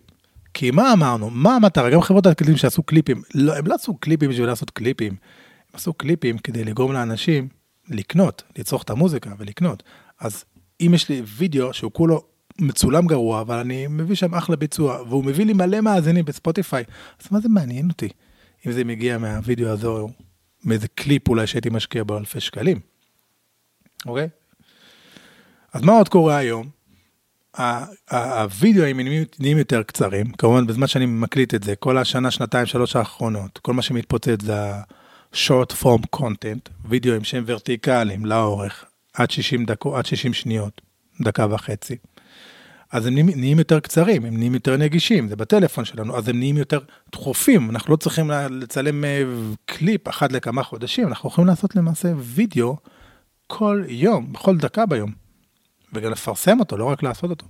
כי 0.55 0.71
מה 0.71 0.93
אמרנו? 0.93 1.31
מה 1.31 1.57
המטרה? 1.57 1.91
גם 1.91 2.01
חברות 2.01 2.27
התקליטים 2.27 2.57
שעשו 2.57 2.83
קליפים, 2.83 3.23
לא, 3.35 3.57
הם 3.57 3.67
לא 3.67 3.75
עשו 3.75 3.97
קליפים 3.97 4.31
בשביל 4.31 4.47
לעשות 4.47 4.71
קליפים. 4.71 5.13
הם 5.13 5.71
עשו 5.73 5.93
קליפים 5.93 6.39
כדי 6.39 6.65
לגרום 6.65 6.93
לאנשים 6.93 7.49
לקנות, 7.91 8.43
לצרוך 8.59 8.83
את 8.83 8.91
המוזיקה 8.91 9.31
ולקנות. 9.39 9.83
אז 10.21 10.45
אם 10.81 10.93
יש 10.95 11.09
לי 11.09 11.23
וידאו 11.25 11.75
שהוא 11.75 11.93
כולו 11.93 12.23
מצולם 12.59 13.07
גרוע, 13.07 13.41
אבל 13.41 13.59
אני 13.59 13.87
מביא 13.87 14.17
שם 14.17 14.35
אחלה 14.35 14.57
ביצוע, 14.57 15.03
והוא 15.03 15.25
מביא 15.25 15.47
לי 15.47 15.53
מלא 15.53 15.81
מאזינים 15.81 16.25
בספוטיפיי, 16.25 16.85
אז 17.21 17.27
מה 17.31 17.41
זה 17.41 17.49
מעניין 17.49 17.89
אותי? 17.89 18.09
אם 18.67 18.73
זה 18.73 18.85
מגיע 18.85 19.19
מהווידאו 19.19 19.69
הזה, 19.69 19.87
או 19.87 20.09
מאיזה 20.65 20.89
קליפ 20.89 21.29
אולי 21.29 21.47
שהייתי 21.47 21.71
משקיע 21.71 22.05
בו 22.05 22.19
אלפי 22.19 22.41
שקלים, 22.41 22.81
אוקיי? 24.07 24.29
אז 25.73 25.83
מה 25.83 25.93
עוד 25.93 26.09
קורה 26.09 26.37
היום? 26.37 26.69
הווידאוים 28.11 29.01
נהיים 29.39 29.59
יותר 29.59 29.83
קצרים, 29.83 30.33
כמובן 30.33 30.67
בזמן 30.67 30.87
שאני 30.87 31.07
מקליט 31.07 31.55
את 31.55 31.63
זה, 31.63 31.77
כל 31.77 31.99
השנה, 31.99 32.31
שנתיים, 32.31 32.67
שלוש 32.67 32.97
האחרונות, 32.97 33.59
כל 33.59 33.73
מה 33.73 33.83
שמתפוצץ 33.83 34.43
זה 34.43 34.55
ה-short 35.33 35.83
form 35.83 36.17
content, 36.17 36.71
וידאוים 36.85 37.25
שהם 37.25 37.45
ורטיקליים 37.47 38.27
לאורך, 38.27 38.85
עד 39.15 39.31
60 39.31 39.65
דקות, 39.65 39.95
עד 39.97 40.07
60 40.07 40.33
שניות, 40.33 40.81
דקה 41.21 41.47
וחצי. 41.51 41.97
אז 42.93 43.07
הם 43.07 43.15
נהיים 43.15 43.59
יותר 43.59 43.81
קצרים, 43.81 44.25
הם 44.25 44.37
נהיים 44.37 44.55
יותר 44.55 44.77
נגישים, 44.77 45.29
זה 45.29 45.37
בטלפון 45.37 45.85
שלנו, 45.85 46.17
אז 46.17 46.29
הם 46.29 46.39
נהיים 46.39 46.57
יותר 46.57 46.79
דחופים, 47.13 47.71
אנחנו 47.71 47.93
לא 47.93 47.97
צריכים 47.97 48.31
לצלם 48.51 49.05
אה, 49.05 49.23
קליפ 49.65 50.09
אחת 50.09 50.33
לכמה 50.33 50.63
חודשים, 50.63 51.09
אנחנו 51.09 51.29
יכולים 51.29 51.49
לעשות 51.49 51.77
למעשה 51.77 52.13
וידאו 52.19 52.77
כל 53.47 53.85
יום, 53.89 54.33
בכל 54.33 54.57
דקה 54.57 54.87
ביום, 54.87 55.13
וגם 55.93 56.11
לפרסם 56.11 56.61
אותו, 56.61 56.77
לא 56.77 56.85
רק 56.85 57.03
לעשות 57.03 57.31
אותו. 57.31 57.47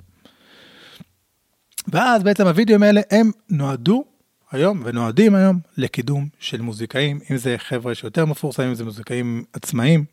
ואז 1.89 2.23
בעצם 2.23 2.47
הוידאוים 2.47 2.83
האלה 2.83 3.01
הם 3.11 3.31
נועדו 3.51 4.05
היום 4.51 4.83
ונועדים 4.85 5.35
היום 5.35 5.59
לקידום 5.77 6.29
של 6.39 6.61
מוזיקאים, 6.61 7.21
אם 7.31 7.37
זה 7.37 7.55
חבר'ה 7.59 7.95
שיותר 7.95 8.25
מפורסמים, 8.25 8.69
אם 8.69 8.75
זה 8.75 8.85
מוזיקאים 8.85 9.45
עצמאיים. 9.53 10.05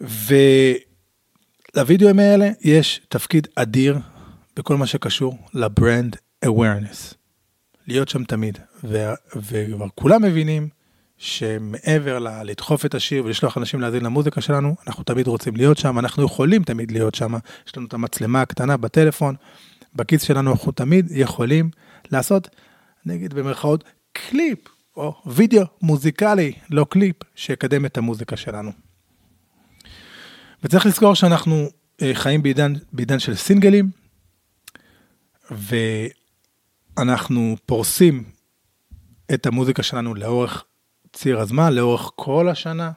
ו... 0.00 0.34
לוידאוים 1.76 2.18
האלה 2.18 2.48
יש 2.60 3.00
תפקיד 3.08 3.48
אדיר 3.54 3.98
בכל 4.56 4.76
מה 4.76 4.86
שקשור 4.86 5.38
ל 5.54 5.64
brand 5.64 6.16
awareness. 6.44 7.14
להיות 7.86 8.08
שם 8.08 8.24
תמיד, 8.24 8.58
וכבר 9.36 9.86
כולם 9.94 10.22
מבינים 10.22 10.68
שמעבר 11.18 12.18
ל- 12.18 12.42
לדחוף 12.42 12.86
את 12.86 12.94
השיר 12.94 13.24
ולשלוח 13.24 13.58
אנשים 13.58 13.80
להאזין 13.80 14.04
למוזיקה 14.04 14.40
שלנו, 14.40 14.74
אנחנו 14.86 15.04
תמיד 15.04 15.26
רוצים 15.26 15.56
להיות 15.56 15.78
שם, 15.78 15.98
אנחנו 15.98 16.24
יכולים 16.24 16.62
תמיד 16.62 16.90
להיות 16.90 17.14
שם, 17.14 17.34
יש 17.66 17.76
לנו 17.76 17.86
את 17.86 17.94
המצלמה 17.94 18.42
הקטנה 18.42 18.76
בטלפון, 18.76 19.34
בכיס 19.94 20.22
שלנו 20.22 20.52
אנחנו 20.52 20.72
תמיד 20.72 21.06
יכולים 21.10 21.70
לעשות, 22.12 22.48
נגיד 23.06 23.34
במרכאות, 23.34 23.84
קליפ 24.12 24.58
או 24.96 25.14
וידאו 25.26 25.64
מוזיקלי, 25.82 26.52
לא 26.70 26.86
קליפ, 26.90 27.16
שיקדם 27.34 27.86
את 27.86 27.98
המוזיקה 27.98 28.36
שלנו. 28.36 28.72
וצריך 30.62 30.86
לזכור 30.86 31.14
שאנחנו 31.14 31.68
אה, 32.02 32.14
חיים 32.14 32.42
בעידן, 32.42 32.72
בעידן 32.92 33.18
של 33.18 33.34
סינגלים, 33.34 33.90
ואנחנו 36.96 37.56
פורסים 37.66 38.24
את 39.34 39.46
המוזיקה 39.46 39.82
שלנו 39.82 40.14
לאורך 40.14 40.64
ציר 41.12 41.40
הזמן, 41.40 41.72
לאורך 41.72 42.10
כל 42.14 42.48
השנה, 42.48 42.92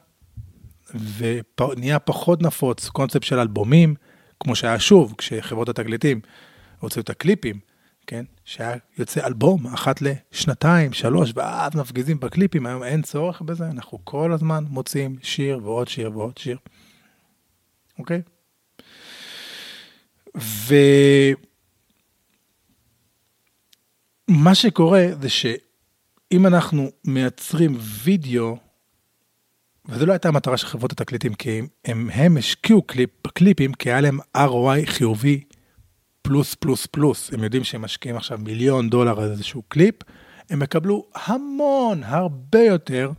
ונהיה 1.18 1.98
פחות 1.98 2.42
נפוץ 2.42 2.88
קונספט 2.88 3.22
של 3.22 3.38
אלבומים, 3.38 3.94
כמו 4.40 4.56
שהיה 4.56 4.78
שוב, 4.78 5.14
כשחברות 5.18 5.68
התקליטים 5.68 6.20
הוציאו 6.80 7.02
את 7.02 7.10
הקליפים, 7.10 7.58
כן? 8.08 8.24
שהיה 8.44 8.76
יוצא 8.98 9.26
אלבום 9.26 9.66
אחת 9.66 10.02
לשנתיים, 10.02 10.92
שלוש, 10.92 11.32
ואז 11.34 11.76
מפגיזים 11.76 12.20
בקליפים, 12.20 12.66
היום 12.66 12.82
אין 12.82 13.02
צורך 13.02 13.42
בזה, 13.42 13.66
אנחנו 13.66 13.98
כל 14.04 14.32
הזמן 14.32 14.64
מוצאים 14.68 15.16
שיר 15.22 15.60
ועוד 15.62 15.88
שיר 15.88 16.18
ועוד 16.18 16.38
שיר. 16.38 16.58
אוקיי? 17.98 18.22
ומה 24.28 24.54
שקורה 24.54 25.06
זה 25.20 25.28
שאם 25.28 26.46
אנחנו 26.46 26.90
מייצרים 27.04 27.76
וידאו, 28.04 28.56
וזו 29.88 30.06
לא 30.06 30.12
הייתה 30.12 30.28
המטרה 30.28 30.56
של 30.56 30.66
חברות 30.66 30.92
התקליטים, 30.92 31.34
כי 31.34 31.60
הם, 31.84 32.10
הם 32.12 32.36
השקיעו 32.36 32.82
קליפ, 32.82 33.10
בקליפים 33.24 33.72
כי 33.72 33.90
היה 33.90 34.00
להם 34.00 34.18
ROI 34.36 34.86
חיובי 34.86 35.40
פלוס 36.28 36.54
פלוס 36.54 36.86
פלוס. 36.86 37.32
הם 37.32 37.44
יודעים 37.44 37.64
שהם 37.64 37.82
משקיעים 37.82 38.16
עכשיו 38.16 38.38
מיליון 38.38 38.90
דולר 38.90 39.20
על 39.20 39.30
איזשהו 39.30 39.62
קליפ, 39.68 39.94
הם 40.50 40.62
יקבלו 40.62 41.06
המון, 41.14 42.02
הרבה 42.04 42.60
יותר, 42.60 43.12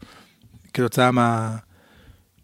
כתוצאה 0.73 1.11
מה, 1.11 1.57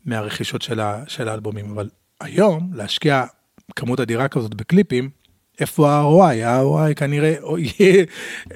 מהרכישות 0.05 0.61
של, 0.61 0.79
ה, 0.79 1.03
של 1.07 1.29
האלבומים. 1.29 1.71
אבל 1.71 1.89
היום, 2.21 2.71
להשקיע 2.73 3.25
כמות 3.75 3.99
אדירה 3.99 4.27
כזאת 4.27 4.55
בקליפים, 4.55 5.09
איפה 5.59 5.91
ה-ROI? 5.91 6.45
ה-ROI 6.45 6.93
כנראה, 6.93 7.35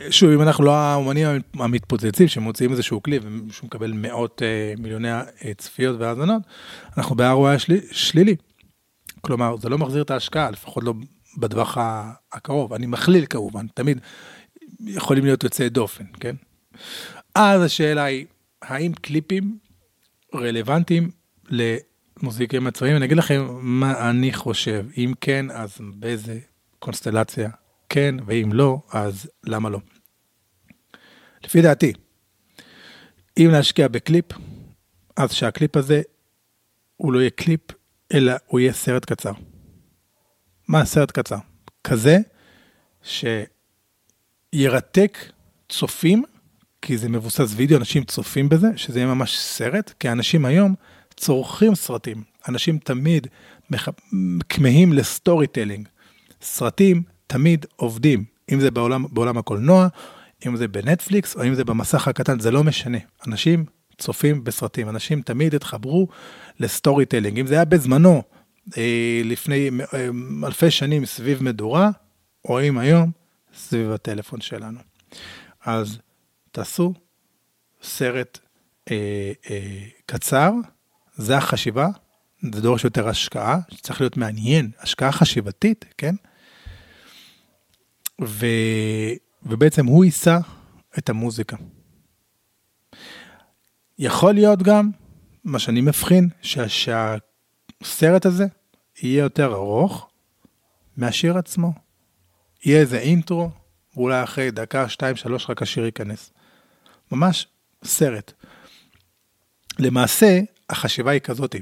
שוב, 0.10 0.32
אם 0.32 0.42
אנחנו 0.42 0.64
לא 0.64 0.76
האומנים 0.76 1.28
המתפוצצים 1.54 2.28
שמוציאים 2.28 2.72
איזשהו 2.72 3.02
קליפ 3.02 3.24
ומישהו 3.26 3.68
מקבל 3.68 3.92
מאות 3.96 4.42
אה, 4.46 4.74
מיליוני 4.78 5.12
אה, 5.12 5.54
צפיות 5.58 6.00
והאזנות, 6.00 6.42
אנחנו 6.98 7.16
ב-ROI 7.16 7.60
של, 7.60 7.78
שלילי. 7.92 8.36
כלומר, 9.22 9.58
זה 9.58 9.70
לא 9.70 9.78
מחזיר 9.78 10.02
את 10.02 10.12
ההשקעה, 10.12 10.52
לפחות 10.52 10.84
לא 10.84 10.94
בטווח 11.38 11.78
הקרוב. 12.32 12.74
אני 12.74 12.86
מכליל 12.86 13.26
כמובן, 13.26 13.68
תמיד 13.68 14.00
יכולים 14.80 15.26
להיות 15.26 15.44
יוצאי 15.44 15.70
דופן, 15.70 16.04
כן? 16.20 16.36
אז 17.36 17.62
השאלה 17.62 18.04
היא, 18.04 18.26
האם 18.62 18.94
קליפים 18.94 19.58
רלוונטיים 20.36 21.12
מוזיקאים 22.24 22.68
עצמאיים, 22.68 22.98
אני 22.98 23.06
אגיד 23.06 23.18
לכם 23.18 23.48
מה 23.62 24.10
אני 24.10 24.34
חושב. 24.34 24.86
אם 24.98 25.14
כן, 25.22 25.46
אז 25.52 25.78
באיזה 25.96 26.40
קונסטלציה 26.80 27.50
כן, 27.90 28.16
ואם 28.26 28.50
לא, 28.54 28.82
אז 28.92 29.30
למה 29.44 29.70
לא. 29.70 29.80
לפי 31.44 31.62
דעתי, 31.62 31.94
אם 33.38 33.50
להשקיע 33.52 33.88
בקליפ, 33.88 34.26
אז 35.18 35.34
שהקליפ 35.34 35.78
הזה 35.78 36.02
הוא 36.96 37.14
לא 37.14 37.20
יהיה 37.20 37.30
קליפ, 37.30 37.62
אלא 38.14 38.34
הוא 38.48 38.60
יהיה 38.60 38.74
סרט 38.74 39.06
קצר. 39.06 39.32
מה 40.70 40.86
סרט 40.86 41.12
קצר? 41.12 41.38
כזה 41.84 42.18
שירתק 44.54 45.18
צופים, 45.70 46.24
כי 46.82 46.98
זה 46.98 47.10
מבוסס 47.10 47.54
וידאו, 47.56 47.78
אנשים 47.78 48.04
צופים 48.04 48.50
בזה, 48.50 48.68
שזה 48.76 49.00
יהיה 49.00 49.08
ממש 49.08 49.38
סרט, 49.38 49.94
כי 50.00 50.10
אנשים 50.10 50.46
היום 50.46 50.76
צורכים 51.16 51.76
סרטים. 51.76 52.24
אנשים 52.50 52.78
תמיד. 52.78 53.28
כמהים 54.50 54.94
ל 54.94 55.48
storytelling. 55.48 55.88
סרטים 56.42 57.04
תמיד 57.28 57.66
עובדים, 57.76 58.24
אם 58.52 58.60
זה 58.60 58.72
בעולם, 58.72 59.06
בעולם 59.12 59.38
הקולנוע, 59.38 59.88
אם 60.48 60.56
זה 60.56 60.68
בנטפליקס 60.68 61.36
או 61.36 61.44
אם 61.44 61.54
זה 61.54 61.64
במסך 61.64 62.08
הקטן, 62.08 62.40
זה 62.40 62.52
לא 62.52 62.64
משנה. 62.64 62.98
אנשים 63.28 63.66
צופים 63.98 64.44
בסרטים, 64.44 64.90
אנשים 64.90 65.22
תמיד 65.22 65.56
התחברו 65.56 66.08
ל 66.60 67.06
storytelling. 67.06 67.40
אם 67.40 67.48
זה 67.48 67.56
היה 67.56 67.66
בזמנו, 67.66 68.24
לפני 69.24 69.70
אה, 69.94 70.08
אלפי 70.48 70.72
שנים 70.72 71.06
סביב 71.06 71.44
מדורה, 71.44 71.90
או 72.46 72.62
אם 72.62 72.78
היום 72.78 73.12
סביב 73.56 73.92
הטלפון 73.92 74.42
שלנו. 74.42 74.80
אז 75.66 76.00
תעשו 76.52 76.94
סרט 77.82 78.40
אה, 78.92 79.32
אה, 79.50 79.88
קצר, 80.06 80.52
זה 81.16 81.38
החשיבה, 81.38 81.88
זה 82.54 82.62
דורש 82.62 82.84
יותר 82.84 83.08
השקעה, 83.08 83.60
שצריך 83.70 84.02
להיות 84.02 84.18
מעניין, 84.18 84.72
השקעה 84.80 85.12
חשיבתית, 85.12 85.86
כן? 85.98 86.16
ו, 88.22 88.46
ובעצם 89.44 89.86
הוא 89.86 90.06
יישא 90.06 90.38
את 90.98 91.10
המוזיקה. 91.10 91.58
יכול 94.00 94.34
להיות 94.34 94.64
גם, 94.64 94.90
מה 95.44 95.60
שאני 95.60 95.82
מבחין, 95.82 96.30
שה, 96.42 97.16
שהסרט 97.84 98.26
הזה 98.26 98.46
יהיה 99.02 99.24
יותר 99.24 99.54
ארוך 99.54 100.10
מהשיר 100.98 101.38
עצמו. 101.38 101.74
יהיה 102.66 102.80
איזה 102.80 103.00
אינטרו, 103.00 103.50
ואולי 103.96 104.24
אחרי 104.24 104.52
דקה, 104.52 104.90
שתיים, 104.90 105.16
שלוש, 105.16 105.50
רק 105.50 105.62
השיר 105.62 105.86
ייכנס. 105.86 106.32
ממש 107.12 107.48
סרט. 107.84 108.34
למעשה, 109.80 110.40
החשיבה 110.70 111.12
היא 111.12 111.22
כזאתי. 111.22 111.62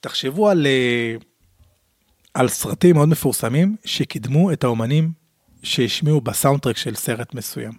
תחשבו 0.00 0.48
על, 0.48 0.66
אה, 0.66 1.14
על 2.34 2.48
סרטים 2.48 2.96
מאוד 2.96 3.08
מפורסמים 3.08 3.76
שקידמו 3.84 4.52
את 4.52 4.64
האומנים 4.64 5.12
שהשמיעו 5.62 6.20
בסאונדטרק 6.20 6.76
של 6.76 6.94
סרט 6.94 7.34
מסוים. 7.34 7.72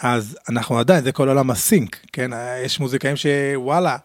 אז 0.00 0.38
אנחנו 0.48 0.78
עדיין, 0.78 1.04
זה 1.04 1.12
כל 1.12 1.28
עולם 1.28 1.50
הסינק, 1.50 2.06
כן? 2.12 2.30
יש 2.64 2.80
מוזיקאים 2.80 3.16
שוואלה, 3.16 3.96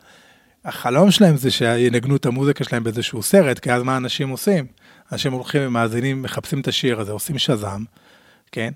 החלום 0.69 1.11
שלהם 1.11 1.37
זה 1.37 1.51
שינגנו 1.51 2.15
את 2.15 2.25
המוזיקה 2.25 2.63
שלהם 2.63 2.83
באיזשהו 2.83 3.23
סרט, 3.23 3.59
כי 3.59 3.71
אז 3.71 3.83
מה 3.83 3.97
אנשים 3.97 4.29
עושים? 4.29 4.65
אנשים 5.11 5.33
הולכים 5.33 5.61
ומאזינים, 5.65 6.21
מחפשים 6.21 6.61
את 6.61 6.67
השיר 6.67 6.99
הזה, 6.99 7.11
עושים 7.11 7.37
שז"ם, 7.37 7.83
כן? 8.51 8.71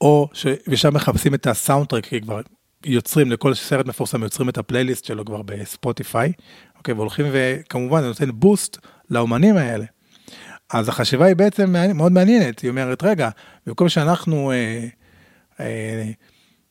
או 0.00 0.28
ששם 0.32 0.94
מחפשים 0.94 1.34
את 1.34 1.46
הסאונדטרק, 1.46 2.06
כי 2.06 2.20
כבר 2.20 2.40
יוצרים, 2.84 3.30
לכל 3.30 3.54
סרט 3.54 3.86
מפורסם 3.86 4.22
יוצרים 4.22 4.48
את 4.48 4.58
הפלייליסט 4.58 5.04
שלו 5.04 5.24
כבר 5.24 5.42
בספוטיפיי, 5.42 6.32
אוקיי, 6.78 6.94
והולכים 6.94 7.26
וכמובן 7.32 8.00
זה 8.00 8.08
נותן 8.08 8.30
בוסט 8.34 8.78
לאומנים 9.10 9.56
האלה. 9.56 9.84
אז 10.72 10.88
החשיבה 10.88 11.26
היא 11.26 11.36
בעצם 11.36 11.74
מאוד 11.94 12.12
מעניינת, 12.12 12.60
היא 12.60 12.70
אומרת, 12.70 13.02
רגע, 13.02 13.28
במקום 13.66 13.88
שאנחנו 13.88 14.52
אה, 14.52 14.86
אה, 15.60 16.10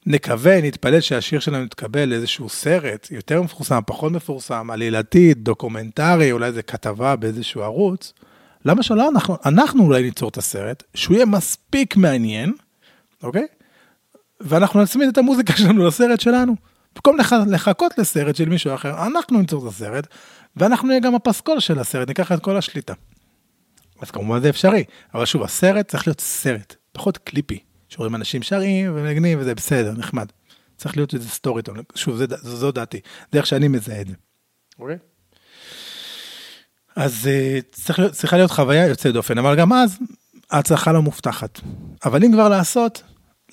נקווה, 0.10 0.62
נתפלל 0.62 1.02
שהשיר 1.02 1.40
שלנו 1.40 1.64
יתקבל 1.64 2.06
לאיזשהו 2.10 2.50
סרט 2.50 3.08
יותר 3.12 3.42
מפורסם, 3.42 3.80
פחות 3.86 4.12
מפורסם, 4.12 4.72
עלילתי, 4.72 5.34
דוקומנטרי, 5.34 6.32
אולי 6.32 6.46
איזה 6.46 6.62
כתבה 6.62 7.16
באיזשהו 7.16 7.62
ערוץ, 7.64 8.14
למה 8.66 8.84
שלא 8.84 9.10
אנחנו, 9.10 9.38
אנחנו 9.46 9.84
אולי 9.84 10.04
ניצור 10.04 10.30
את 10.30 10.38
הסרט, 10.38 10.84
שהוא 10.94 11.16
יהיה 11.16 11.26
מספיק 11.26 11.96
מעניין, 11.98 12.54
אוקיי? 13.24 13.48
ואנחנו 14.42 14.82
נצמיד 14.82 15.08
את 15.10 15.18
המוזיקה 15.18 15.58
שלנו 15.58 15.88
לסרט 15.88 16.20
שלנו. 16.20 16.56
במקום 16.96 17.18
לח... 17.18 17.34
לחכות 17.34 17.98
לסרט 17.98 18.36
של 18.36 18.50
מישהו 18.50 18.74
אחר, 18.74 19.06
אנחנו 19.08 19.40
ניצור 19.40 19.68
את 19.68 19.72
הסרט, 19.74 20.08
ואנחנו 20.56 20.88
נהיה 20.88 21.00
גם 21.00 21.16
הפסקול 21.16 21.60
של 21.60 21.80
הסרט, 21.80 22.08
ניקח 22.08 22.32
את 22.32 22.40
כל 22.40 22.58
השליטה. 22.58 22.94
אז 24.02 24.12
כמובן 24.12 24.42
זה 24.42 24.50
אפשרי, 24.50 24.84
אבל 25.14 25.26
שוב, 25.26 25.44
הסרט 25.44 25.88
צריך 25.88 26.08
להיות 26.08 26.22
סרט, 26.22 26.76
פחות 26.92 27.18
קליפי, 27.18 27.60
שרואים 27.90 28.16
אנשים 28.16 28.44
שרים 28.44 28.92
ומנגנים 28.96 29.40
וזה 29.40 29.56
בסדר, 29.56 29.92
נחמד. 29.92 30.26
צריך 30.78 30.98
להיות 30.98 31.14
איזה 31.14 31.30
story 31.30 31.62
טוב, 31.62 31.78
שוב, 31.96 32.16
זה, 32.16 32.26
זו, 32.42 32.56
זו 32.56 32.72
דעתי, 32.72 33.00
דרך 33.32 33.46
שאני 33.46 33.68
מזהה 33.68 34.02
את 34.02 34.08
זה. 34.08 34.14
אוקיי? 34.80 34.98
אז 36.96 37.30
uh, 37.30 37.66
צריך, 37.72 38.02
צריכה 38.12 38.38
להיות 38.38 38.52
חוויה 38.52 38.88
יוצאת 38.88 39.14
דופן, 39.14 39.38
אבל 39.38 39.56
גם 39.56 39.74
אז 39.74 39.98
ההצלחה 40.52 40.92
לא 40.92 41.02
מובטחת. 41.02 41.60
אבל 42.06 42.24
אם 42.24 42.32
כבר 42.32 42.50
לעשות, 42.50 43.04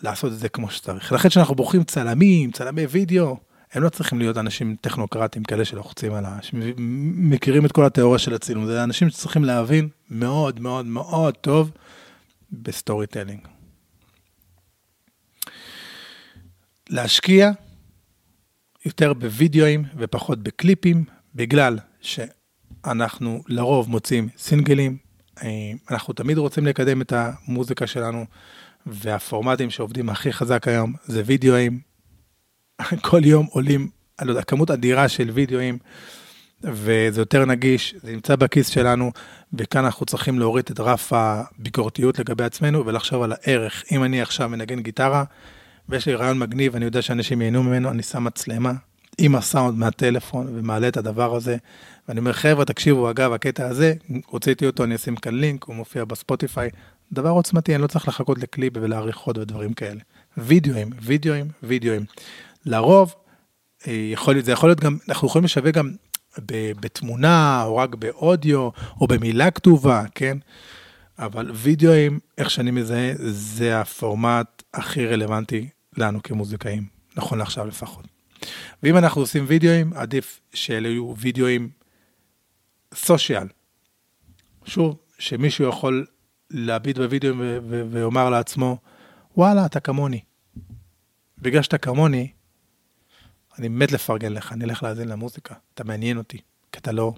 לעשות 0.03 0.33
את 0.33 0.39
זה 0.39 0.49
כמו 0.49 0.71
שצריך. 0.71 1.13
לכן 1.13 1.29
כשאנחנו 1.29 1.55
בוחרים 1.55 1.85
צלמים, 1.85 2.51
צלמי 2.51 2.87
וידאו, 2.87 3.37
הם 3.73 3.83
לא 3.83 3.89
צריכים 3.89 4.19
להיות 4.19 4.39
אנשים 4.39 4.77
טכנוקרטיים 4.81 5.45
כאלה 5.45 5.65
שלוחצים 5.65 6.15
על 6.15 6.25
ה... 6.25 6.39
שמכירים 6.43 7.67
את 7.67 7.73
כל 7.73 7.85
התיאוריה 7.85 8.19
של 8.19 8.35
הצילום, 8.35 8.67
זה 8.67 8.85
אנשים 8.85 9.11
שצריכים 9.11 9.45
להבין 9.45 9.89
מאוד 10.11 10.61
מאוד 10.61 10.87
מאוד 10.87 11.35
טוב 11.35 11.71
ב 12.53 13.07
storytelling. 13.07 13.56
להשקיע 16.91 17.51
יותר 18.85 19.13
בווידאוים 19.13 19.85
ופחות 19.97 20.43
בקליפים, 20.43 21.05
בגלל 21.35 21.79
שאנחנו 22.01 23.43
לרוב 23.49 23.91
מוציאים 23.91 24.29
סינגלים, 24.39 24.97
אה, 25.43 25.73
אנחנו 25.91 26.15
תמיד 26.15 26.39
רוצים 26.39 26.67
לקדם 26.67 27.03
את 27.03 27.13
המוזיקה 27.17 27.87
שלנו 27.87 28.25
והפורמטים 28.87 29.71
שעובדים 29.71 30.09
הכי 30.09 30.33
חזק 30.33 30.69
היום 30.69 30.95
זה 31.05 31.23
וידאוים. 31.27 31.81
כל 33.11 33.25
יום 33.25 33.47
עולים, 33.51 33.89
אני 34.21 34.29
לא 34.29 34.33
יודע, 34.33 34.43
כמות 34.43 34.71
אדירה 34.71 35.09
של 35.09 35.31
וידאוים, 35.31 35.79
וזה 36.63 37.21
יותר 37.21 37.45
נגיש, 37.45 37.95
זה 38.03 38.13
נמצא 38.13 38.37
בכיס 38.37 38.69
שלנו, 38.69 39.13
וכאן 39.53 39.85
אנחנו 39.85 40.07
צריכים 40.07 40.39
להוריד 40.39 40.65
את 40.71 40.81
רף 40.81 41.13
הביקורתיות 41.13 42.19
לגבי 42.19 42.45
עצמנו 42.45 42.87
ולחשוב 42.87 43.23
על 43.23 43.33
הערך. 43.33 43.85
אם 43.93 44.05
אני 44.05 44.23
עכשיו 44.23 44.49
מנגן 44.49 44.81
גיטרה, 44.81 45.25
ויש 45.89 46.07
לי 46.07 46.15
רעיון 46.15 46.39
מגניב, 46.39 46.77
אני 46.77 46.85
יודע 46.85 47.03
שאנשים 47.03 47.43
ייהנו 47.43 47.63
ממנו, 47.63 47.91
אני 47.91 48.03
שם 48.03 48.25
מצלמה 48.25 48.73
עם 49.19 49.35
הסאונד 49.35 49.79
מהטלפון 49.79 50.47
ומעלה 50.55 50.89
את 50.89 50.97
הדבר 50.97 51.35
הזה. 51.35 51.57
ואני 52.09 52.21
אומר, 52.21 52.33
חבר'ה, 52.33 52.65
תקשיבו, 52.65 53.11
אגב, 53.11 53.33
הקטע 53.33 53.67
הזה, 53.67 53.95
הוצאתי 54.27 54.67
אותו, 54.67 54.85
אני 54.85 54.95
אשים 54.95 55.17
כאן 55.17 55.35
לינק, 55.35 55.65
הוא 55.65 55.77
מופיע 55.77 56.05
בספוטיפיי, 56.05 56.71
דבר 57.13 57.31
עוצמתי, 57.31 57.75
אני 57.75 57.83
לא 57.83 57.87
צריך 57.87 58.09
לחכות 58.09 58.39
לקליפ 58.39 58.73
ולהעריך 58.77 59.19
עוד 59.19 59.39
ודברים 59.39 59.73
כאלה. 59.73 60.01
וידאוים, 60.37 60.91
וידאוים, 61.03 61.47
וידאוים. 61.63 62.05
לרוב, 62.67 63.15
אה, 63.87 63.93
יכול 64.13 64.35
להיות, 64.35 64.45
זה 64.45 64.53
יכול 64.53 64.69
להיות 64.69 64.81
גם, 64.81 64.99
אנחנו 65.09 65.29
יכולים 65.29 65.45
לשווק 65.45 65.75
גם 65.75 65.91
בתמונה, 66.81 67.63
או 67.65 67.77
רק 67.77 67.95
באודיו, 67.95 68.69
או 69.01 69.07
במילה 69.07 69.51
כתובה, 69.51 70.05
כן? 70.15 70.39
אבל 71.19 71.51
וידאוים, 71.55 72.19
איך 72.39 72.51
שאני 72.51 72.71
מזהה, 72.71 73.13
זה 73.19 73.81
הפורמט 73.81 74.63
הכי 74.75 75.07
רלוונטי 75.07 75.69
לנו 75.97 76.23
כמוזיקאים, 76.23 76.87
נכון 77.17 77.39
לעכשיו 77.39 77.67
לפחות. 77.67 78.07
ואם 78.83 78.97
אנחנו 78.97 79.21
עושים 79.21 79.45
וידאוים, 79.49 79.93
עדיף 79.93 80.41
שאלה 80.55 80.89
יהיו 80.89 81.15
וידאוים 81.19 81.71
סושיאל. 82.95 83.47
שוב, 84.65 84.97
שמישהו 85.19 85.69
יכול 85.69 86.07
להביט 86.51 86.99
בווידאו 86.99 87.35
ויאמר 87.91 88.31
לעצמו, 88.31 88.79
וואלה, 89.37 89.67
אתה 89.67 89.81
כמוני. 89.81 90.21
בגלל 91.39 91.63
שאתה 91.63 91.79
כמוני, 91.79 92.33
אני 93.59 93.69
מת 93.69 93.93
לפרגן 93.93 94.33
לך, 94.33 94.53
אני 94.53 94.65
אלך 94.65 94.83
להאזין 94.83 95.09
למוזיקה, 95.09 95.55
אתה 95.75 95.85
מעניין 95.85 96.19
אותי, 96.19 96.39
כי 96.73 96.79
אתה 96.79 96.93
לא 96.93 97.15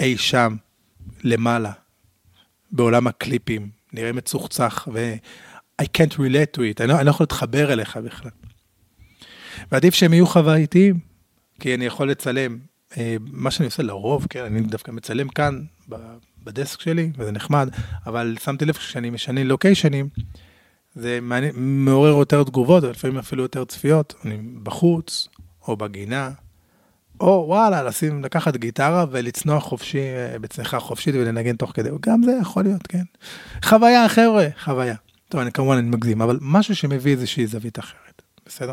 אי 0.00 0.18
שם, 0.18 0.56
למעלה, 1.22 1.72
בעולם 2.70 3.06
הקליפים, 3.06 3.70
נראה 3.92 4.12
מצוחצח, 4.12 4.88
I 5.82 5.84
can't 5.84 6.14
relate 6.14 6.56
to 6.56 6.60
it, 6.60 6.80
אני 6.80 6.88
לא, 6.88 6.96
אני 6.96 7.04
לא 7.04 7.10
יכול 7.10 7.24
להתחבר 7.24 7.72
אליך 7.72 7.96
בכלל. 7.96 8.30
ועדיף 9.72 9.94
שהם 9.94 10.12
יהיו 10.12 10.26
חווייתיים, 10.26 10.98
כי 11.60 11.74
אני 11.74 11.84
יכול 11.84 12.10
לצלם, 12.10 12.58
אה, 12.96 13.16
מה 13.20 13.50
שאני 13.50 13.66
עושה 13.66 13.82
לרוב, 13.82 14.26
כן, 14.30 14.44
אני 14.44 14.60
דווקא 14.60 14.90
מצלם 14.90 15.28
כאן, 15.28 15.62
בדסק 16.44 16.80
שלי, 16.80 17.10
וזה 17.18 17.32
נחמד, 17.32 17.68
אבל 18.06 18.36
שמתי 18.44 18.64
לב 18.64 18.74
כשאני 18.74 19.10
משנה 19.10 19.44
לוקיישנים, 19.44 20.08
זה 20.94 21.18
מעורר 21.54 22.18
יותר 22.18 22.42
תגובות, 22.42 22.84
ולפעמים 22.84 23.18
אפילו 23.18 23.42
יותר 23.42 23.64
צפיות, 23.64 24.14
אני 24.24 24.38
בחוץ, 24.62 25.28
או 25.68 25.76
בגינה, 25.76 26.30
או 27.20 27.44
וואלה, 27.48 27.82
לשים, 27.82 28.24
לקחת 28.24 28.56
גיטרה 28.56 29.04
ולצנוע 29.10 29.60
חופשי, 29.60 29.98
אה, 29.98 30.38
בצניחה 30.38 30.80
חופשית 30.80 31.14
ולנגן 31.14 31.56
תוך 31.56 31.72
כדי, 31.74 31.90
גם 32.00 32.22
זה 32.22 32.38
יכול 32.42 32.62
להיות, 32.62 32.86
כן. 32.86 33.04
חוויה, 33.64 34.08
חבר'ה, 34.08 34.46
חוויה. 34.64 34.94
טוב, 35.34 35.40
אני 35.40 35.52
כמובן 35.52 35.76
אני 35.76 35.88
מגזים, 35.88 36.22
אבל 36.22 36.38
משהו 36.40 36.76
שמביא 36.76 37.12
איזושהי 37.12 37.46
זווית 37.46 37.78
אחרת, 37.78 38.22
בסדר? 38.46 38.72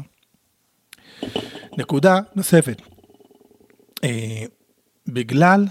נקודה 1.77 2.19
נוספת, 2.35 2.81
אה, 4.03 4.43
בגלל 5.07 5.65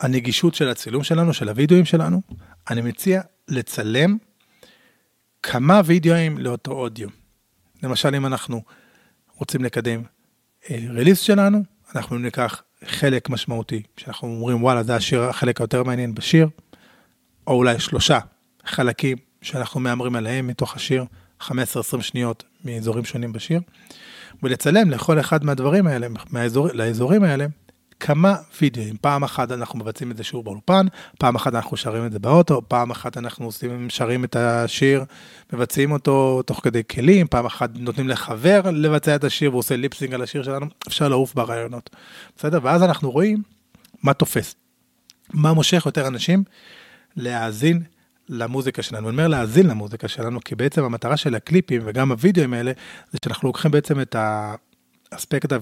הנגישות 0.00 0.54
של 0.54 0.68
הצילום 0.68 1.04
שלנו, 1.04 1.34
של 1.34 1.48
הוידאוים 1.48 1.84
שלנו, 1.84 2.22
אני 2.70 2.80
מציע 2.80 3.20
לצלם 3.48 4.16
כמה 5.42 5.80
וידאוים 5.84 6.38
לאותו 6.38 6.72
אודיו. 6.72 7.08
למשל, 7.82 8.14
אם 8.14 8.26
אנחנו 8.26 8.62
רוצים 9.36 9.64
לקדם 9.64 10.02
הריליס 10.68 11.20
שלנו, 11.20 11.62
אנחנו 11.94 12.18
ניקח 12.18 12.62
חלק 12.84 13.30
משמעותי, 13.30 13.82
שאנחנו 13.96 14.28
אומרים 14.28 14.64
וואלה 14.64 14.82
זה 14.82 14.96
השיר 14.96 15.22
החלק 15.22 15.60
היותר 15.60 15.82
מעניין 15.82 16.14
בשיר, 16.14 16.48
או 17.46 17.52
אולי 17.52 17.80
שלושה 17.80 18.18
חלקים 18.66 19.26
שאנחנו 19.42 19.80
מהמרים 19.80 20.16
עליהם 20.16 20.46
מתוך 20.46 20.76
השיר, 20.76 21.04
15-20 21.42 21.50
שניות 22.00 22.44
מאזורים 22.64 23.04
שונים 23.04 23.32
בשיר, 23.32 23.60
ולצלם 24.42 24.90
לכל 24.90 25.20
אחד 25.20 25.44
מהדברים 25.44 25.86
האלה, 25.86 26.06
מהאזור, 26.30 26.68
לאזורים 26.72 27.22
האלה, 27.22 27.46
כמה 28.00 28.36
וידאוים. 28.60 28.96
פעם 29.00 29.22
אחת 29.22 29.52
אנחנו 29.52 29.78
מבצעים 29.78 30.10
את 30.10 30.16
זה 30.16 30.24
שוב 30.24 30.44
באולפן, 30.44 30.86
פעם 31.18 31.34
אחת 31.34 31.54
אנחנו 31.54 31.76
שרים 31.76 32.06
את 32.06 32.12
זה 32.12 32.18
באוטו, 32.18 32.62
פעם 32.68 32.90
אחת 32.90 33.18
אנחנו 33.18 33.46
עושים, 33.46 33.90
שרים 33.90 34.24
את 34.24 34.36
השיר, 34.36 35.04
מבצעים 35.52 35.92
אותו 35.92 36.42
תוך 36.46 36.60
כדי 36.62 36.82
כלים, 36.90 37.26
פעם 37.26 37.46
אחת 37.46 37.70
נותנים 37.74 38.08
לחבר 38.08 38.60
לבצע 38.72 39.16
את 39.16 39.24
השיר 39.24 39.50
והוא 39.50 39.58
עושה 39.58 39.76
ליפסינג 39.76 40.14
על 40.14 40.22
השיר 40.22 40.42
שלנו, 40.42 40.66
אפשר 40.88 41.08
לעוף 41.08 41.34
ברעיונות. 41.34 41.90
בסדר? 42.36 42.58
ואז 42.62 42.82
אנחנו 42.82 43.10
רואים 43.10 43.42
מה 44.02 44.14
תופס, 44.14 44.54
מה 45.34 45.52
מושך 45.52 45.82
יותר 45.86 46.06
אנשים 46.06 46.44
להאזין 47.16 47.82
למוזיקה 48.28 48.82
שלנו. 48.82 49.08
אני 49.08 49.12
אומר 49.12 49.28
להאזין 49.28 49.66
למוזיקה 49.66 50.08
שלנו, 50.08 50.40
כי 50.44 50.54
בעצם 50.54 50.84
המטרה 50.84 51.16
של 51.16 51.34
הקליפים 51.34 51.82
וגם 51.84 52.12
הוידאוים 52.12 52.52
האלה, 52.52 52.72
זה 53.12 53.18
שאנחנו 53.24 53.48
לוקחים 53.48 53.70
בעצם 53.70 54.00
את 54.00 54.16
האספקט 55.12 55.52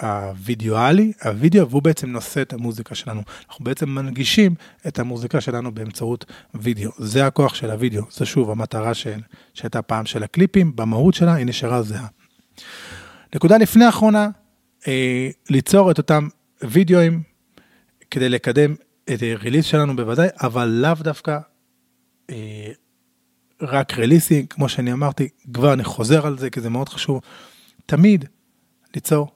הוידאואלי, 0.00 1.12
הוידאו, 1.24 1.70
והוא 1.70 1.82
בעצם 1.82 2.10
נושא 2.10 2.42
את 2.42 2.52
המוזיקה 2.52 2.94
שלנו. 2.94 3.22
אנחנו 3.48 3.64
בעצם 3.64 3.88
מנגישים 3.88 4.54
את 4.86 4.98
המוזיקה 4.98 5.40
שלנו 5.40 5.74
באמצעות 5.74 6.24
וידאו. 6.54 6.90
זה 6.98 7.26
הכוח 7.26 7.54
של 7.54 7.70
הוידאו, 7.70 8.02
זה 8.10 8.26
שוב 8.26 8.50
המטרה 8.50 8.94
של, 8.94 9.20
שהייתה 9.54 9.82
פעם 9.82 10.06
של 10.06 10.22
הקליפים, 10.22 10.76
במהות 10.76 11.14
שלה 11.14 11.34
היא 11.34 11.46
נשארה 11.46 11.82
זהה. 11.82 12.06
נקודה 13.34 13.56
לפני 13.56 13.84
האחרונה, 13.84 14.28
אה, 14.88 15.28
ליצור 15.50 15.90
את 15.90 15.98
אותם 15.98 16.28
וידאוים 16.62 17.22
כדי 18.10 18.28
לקדם 18.28 18.74
את 19.14 19.22
הריליס 19.22 19.64
שלנו 19.64 19.96
בוודאי, 19.96 20.28
אבל 20.42 20.68
לאו 20.68 20.94
דווקא 20.94 21.38
רק 23.62 23.98
רליסינג, 23.98 24.46
כמו 24.50 24.68
שאני 24.68 24.92
אמרתי, 24.92 25.28
כבר 25.54 25.72
אני 25.72 25.84
חוזר 25.84 26.26
על 26.26 26.38
זה, 26.38 26.50
כי 26.50 26.60
זה 26.60 26.70
מאוד 26.70 26.88
חשוב. 26.88 27.20
תמיד 27.86 28.24
ליצור 28.94 29.28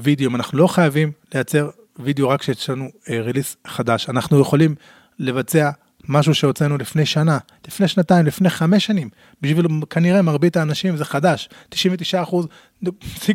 וידאו, 0.00 0.30
אנחנו 0.34 0.58
לא 0.58 0.66
חייבים 0.66 1.12
לייצר 1.34 1.70
וידאו 1.98 2.28
רק 2.28 2.40
כשיש 2.40 2.70
לנו 2.70 2.88
אה, 3.10 3.20
רליס 3.20 3.56
חדש, 3.66 4.08
אנחנו 4.08 4.40
יכולים 4.40 4.74
לבצע 5.18 5.70
משהו 6.08 6.34
שהוצאנו 6.34 6.78
לפני 6.78 7.06
שנה, 7.06 7.38
לפני 7.66 7.88
שנתיים, 7.88 8.26
לפני 8.26 8.50
חמש 8.50 8.86
שנים. 8.86 9.08
בשביל 9.42 9.66
כנראה 9.90 10.22
מרבית 10.22 10.56
האנשים 10.56 10.96
זה 10.96 11.04
חדש. 11.04 11.48
99 11.68 12.22
אחוז, 12.22 12.46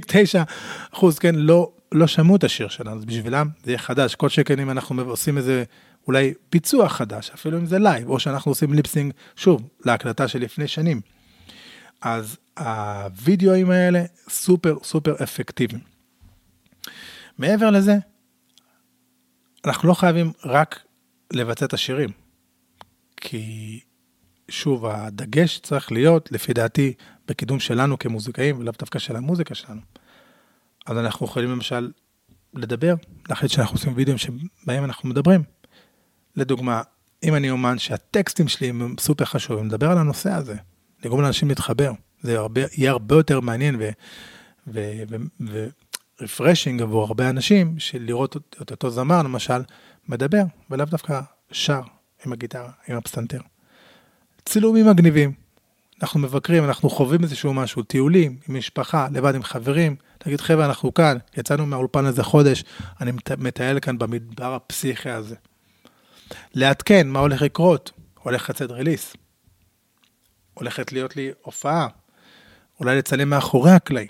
9 0.07 0.43
אחוז, 0.93 1.19
כן, 1.19 1.35
לא, 1.35 1.71
לא 1.91 2.07
שמעו 2.07 2.35
את 2.35 2.43
השיר 2.43 2.67
שלנו, 2.67 2.97
אז 2.97 3.05
בשבילם 3.05 3.47
זה 3.63 3.71
יהיה 3.71 3.77
חדש. 3.77 4.15
כל 4.15 4.29
שכן 4.29 4.59
אם 4.59 4.69
אנחנו 4.69 5.01
עושים 5.01 5.37
איזה 5.37 5.63
אולי 6.07 6.33
ביצוע 6.51 6.89
חדש, 6.89 7.29
אפילו 7.29 7.57
אם 7.57 7.65
זה 7.65 7.79
live, 7.79 8.09
או 8.09 8.19
שאנחנו 8.19 8.51
עושים 8.51 8.73
lip 8.73 8.88
sync, 8.88 9.13
שוב, 9.35 9.69
להקלטה 9.85 10.27
של 10.27 10.39
לפני 10.39 10.67
שנים. 10.67 11.01
אז 12.01 12.37
הווידאוים 12.59 13.71
האלה 13.71 14.03
סופר 14.29 14.77
סופר 14.83 15.15
אפקטיביים. 15.23 15.81
מעבר 17.37 17.69
לזה, 17.69 17.95
אנחנו 19.65 19.89
לא 19.89 19.93
חייבים 19.93 20.31
רק 20.45 20.83
לבצע 21.33 21.65
את 21.65 21.73
השירים, 21.73 22.09
כי 23.17 23.79
שוב, 24.49 24.85
הדגש 24.85 25.59
צריך 25.59 25.91
להיות, 25.91 26.31
לפי 26.31 26.53
דעתי, 26.53 26.93
בקידום 27.27 27.59
שלנו 27.59 27.99
כמוזיקאים, 27.99 28.59
ולאו 28.59 28.73
דווקא 28.79 28.99
של 28.99 29.15
המוזיקה 29.15 29.55
שלנו. 29.55 29.81
אז 30.85 30.97
אנחנו 30.97 31.25
יכולים 31.25 31.51
למשל 31.51 31.91
לדבר, 32.53 32.95
להחליט 33.29 33.51
שאנחנו 33.51 33.75
עושים 33.75 33.93
וידאוים 33.95 34.17
שבהם 34.17 34.83
אנחנו 34.83 35.09
מדברים. 35.09 35.43
לדוגמה, 36.35 36.81
אם 37.23 37.35
אני 37.35 37.49
אומן 37.49 37.77
שהטקסטים 37.77 38.47
שלי 38.47 38.69
הם 38.69 38.95
סופר 38.99 39.25
חשובים, 39.25 39.65
נדבר 39.65 39.91
על 39.91 39.97
הנושא 39.97 40.31
הזה, 40.31 40.55
לגרום 41.05 41.21
לאנשים 41.21 41.49
להתחבר. 41.49 41.91
זה 42.21 42.37
הרבה, 42.37 42.61
יהיה 42.77 42.91
הרבה 42.91 43.15
יותר 43.15 43.39
מעניין 43.39 43.79
ורפרשינג 46.19 46.81
עבור 46.81 47.03
הרבה 47.03 47.29
אנשים, 47.29 47.79
של 47.79 48.01
לראות 48.01 48.37
את 48.61 48.71
אותו 48.71 48.89
זמר, 48.89 49.23
למשל, 49.23 49.61
מדבר, 50.09 50.43
ולאו 50.71 50.85
דווקא 50.85 51.21
שר 51.51 51.81
עם 52.25 52.33
הגיטרה, 52.33 52.71
עם 52.87 52.97
הפסנתר. 52.97 53.39
צילומים 54.45 54.87
מגניבים. 54.87 55.33
אנחנו 56.01 56.19
מבקרים, 56.19 56.63
אנחנו 56.63 56.89
חווים 56.89 57.23
איזשהו 57.23 57.53
משהו, 57.53 57.83
טיולים, 57.83 58.37
עם 58.49 58.57
משפחה, 58.57 59.07
לבד 59.11 59.35
עם 59.35 59.43
חברים. 59.43 59.95
תגיד, 60.17 60.41
חבר'ה, 60.41 60.65
אנחנו 60.65 60.93
כאן, 60.93 61.17
יצאנו 61.37 61.65
מהאולפן 61.65 62.05
הזה 62.05 62.23
חודש, 62.23 62.63
אני 63.01 63.11
מטייל 63.37 63.79
כאן 63.79 63.97
במדבר 63.97 64.53
הפסיכי 64.53 65.09
הזה. 65.09 65.35
לעדכן 66.53 67.07
מה 67.07 67.19
הולך 67.19 67.41
לקרות, 67.41 67.91
הולך 68.19 68.49
לצאת 68.49 68.71
ריליס. 68.71 69.15
הולכת 70.53 70.91
להיות 70.91 71.15
לי 71.15 71.31
הופעה, 71.41 71.87
אולי 72.79 72.97
לצלם 72.97 73.29
מאחורי 73.29 73.71
הקלעים. 73.71 74.07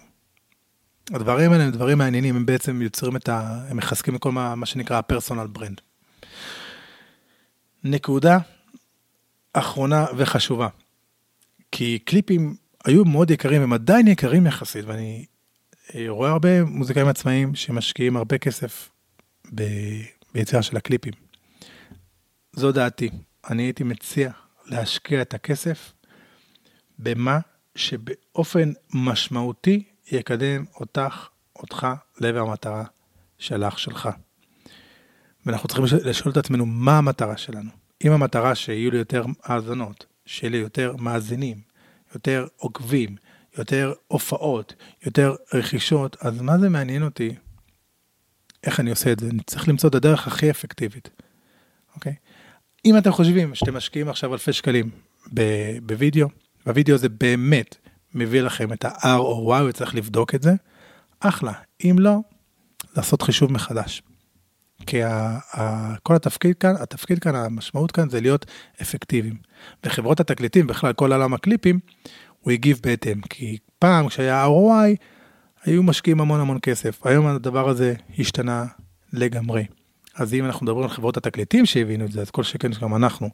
הדברים 1.14 1.52
האלה 1.52 1.64
הם 1.64 1.72
דברים 1.72 1.98
מעניינים, 1.98 2.36
הם 2.36 2.46
בעצם 2.46 2.82
יוצרים 2.82 3.16
את 3.16 3.30
ה... 3.30 3.66
הם 3.70 3.78
מחזקים 3.78 4.16
את 4.16 4.22
כל 4.22 4.32
מה, 4.32 4.56
מה 4.56 4.66
שנקרא 4.66 4.98
הפרסונל 4.98 5.48
ברנד. 5.48 5.82
נקודה 7.84 8.38
אחרונה 9.54 10.06
וחשובה, 10.18 10.68
כי 11.72 12.00
קליפים 12.00 12.56
היו 12.86 13.06
מאוד 13.06 13.32
יקרים, 13.32 13.62
הם 13.62 13.74
עדיין 13.74 14.08
יקרים 14.08 14.48
יחסית, 14.48 14.86
ואני 14.86 15.26
אה, 15.96 16.06
רואה 16.08 16.32
הרבה 16.32 16.64
מוזיקאים 16.64 17.08
עצמאיים 17.08 17.56
שמשקיעים 17.56 18.18
הרבה 18.18 18.38
כסף. 18.38 18.90
ביצירה 20.34 20.62
של 20.62 20.78
הקליפים. 20.78 21.14
זו 22.56 22.72
דעתי. 22.72 23.10
אני 23.50 23.64
הייתי 23.64 23.84
מציע 23.84 24.32
להשקיע 24.66 25.22
את 25.22 25.34
הכסף 25.34 25.94
במה 27.00 27.40
שבאופן 27.76 28.72
משמעותי 28.94 29.84
יקדם 30.12 30.66
אותך, 30.80 31.28
אותך, 31.56 31.88
לעבר 32.20 32.40
המטרה 32.40 32.84
שלך, 33.38 33.80
שלך. 33.80 34.10
ואנחנו 35.46 35.68
צריכים 35.68 35.86
לשאול 36.04 36.32
את 36.32 36.38
עצמנו 36.38 36.66
מה 36.66 36.98
המטרה 36.98 37.38
שלנו. 37.38 37.70
אם 38.06 38.12
המטרה 38.12 38.56
שיהיו 38.56 38.92
לי 38.92 38.98
יותר 38.98 39.26
האזנות, 39.44 40.06
שיהיו 40.26 40.52
לי 40.52 40.58
יותר 40.58 40.96
מאזינים, 40.96 41.62
יותר 42.14 42.48
עוקבים, 42.58 43.16
יותר 43.58 43.94
הופעות, 44.08 44.74
יותר 45.06 45.36
רכישות, 45.54 46.18
אז 46.22 46.42
מה 46.42 46.58
זה 46.58 46.70
מעניין 46.70 47.04
אותי? 47.04 47.36
איך 48.64 48.80
אני 48.80 48.90
עושה 48.90 49.12
את 49.12 49.20
זה? 49.20 49.30
אני 49.30 49.44
צריך 49.44 49.68
למצוא 49.68 49.90
את 49.90 49.96
הדרך 49.96 50.28
הכי 50.28 50.50
אפקטיבית, 50.50 51.10
אוקיי? 51.96 52.16
אם 52.86 52.98
אתם 52.98 53.12
חושבים 53.12 53.56
שאתם 53.56 53.78
משקיעים 53.78 54.10
עכשיו 54.10 54.34
אלפי 54.34 54.54
שקלים 54.54 54.90
בווידאו, 55.82 56.28
והווידאו 56.66 56.96
הזה 56.96 57.10
באמת 57.10 57.76
מביא 58.14 58.42
לכם 58.42 58.74
את 58.74 58.86
ה-R 58.86 59.18
או 59.18 59.56
Y, 59.58 59.62
וצריך 59.70 59.96
לבדוק 59.96 60.36
את 60.36 60.42
זה, 60.42 60.54
אחלה. 61.20 61.52
אם 61.84 61.96
לא, 62.00 62.18
לעשות 62.98 63.22
חישוב 63.22 63.52
מחדש. 63.52 64.02
כי 64.86 65.04
ה, 65.04 65.40
ה, 65.54 65.96
כל 66.04 66.16
התפקיד 66.16 66.58
כאן, 66.58 66.74
התפקיד 66.80 67.20
כאן, 67.20 67.36
המשמעות 67.36 67.92
כאן 67.92 68.10
זה 68.10 68.22
להיות 68.22 68.46
אפקטיביים. 68.82 69.36
וחברות 69.84 70.20
התקליטים, 70.20 70.68
בכלל 70.68 70.94
כל 70.94 71.14
עולם 71.14 71.34
הקליפים, 71.34 71.80
הוא 72.40 72.52
הגיב 72.52 72.80
בהתאם. 72.84 73.22
כי 73.22 73.58
פעם 73.80 74.08
כשהיה 74.08 74.46
ROI, 74.46 74.96
היו 75.64 75.84
משקיעים 75.84 76.22
המון 76.22 76.40
המון 76.40 76.58
כסף. 76.62 77.06
היום 77.06 77.28
הדבר 77.28 77.70
הזה 77.70 77.94
השתנה 78.20 78.66
לגמרי. 79.14 79.64
אז 80.16 80.34
אם 80.34 80.46
אנחנו 80.46 80.66
מדברים 80.66 80.84
על 80.84 80.90
חברות 80.90 81.18
התקליטים 81.18 81.66
שהבינו 81.66 82.06
את 82.06 82.12
זה, 82.12 82.22
אז 82.22 82.32
כל 82.32 82.44
שכן 82.44 82.74
שגם 82.74 82.96
אנחנו, 82.96 83.30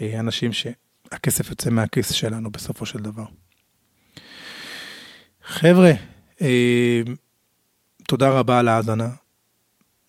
אה, 0.00 0.20
אנשים 0.20 0.50
שהכסף 0.52 1.50
יוצא 1.50 1.70
מהכיס 1.70 2.12
שלנו 2.12 2.50
בסופו 2.50 2.86
של 2.86 2.98
דבר. 2.98 3.24
חבר'ה, 5.44 5.92
אה, 6.42 7.02
תודה 8.06 8.30
רבה 8.30 8.58
על 8.58 8.68
ההאזנה. 8.68 9.08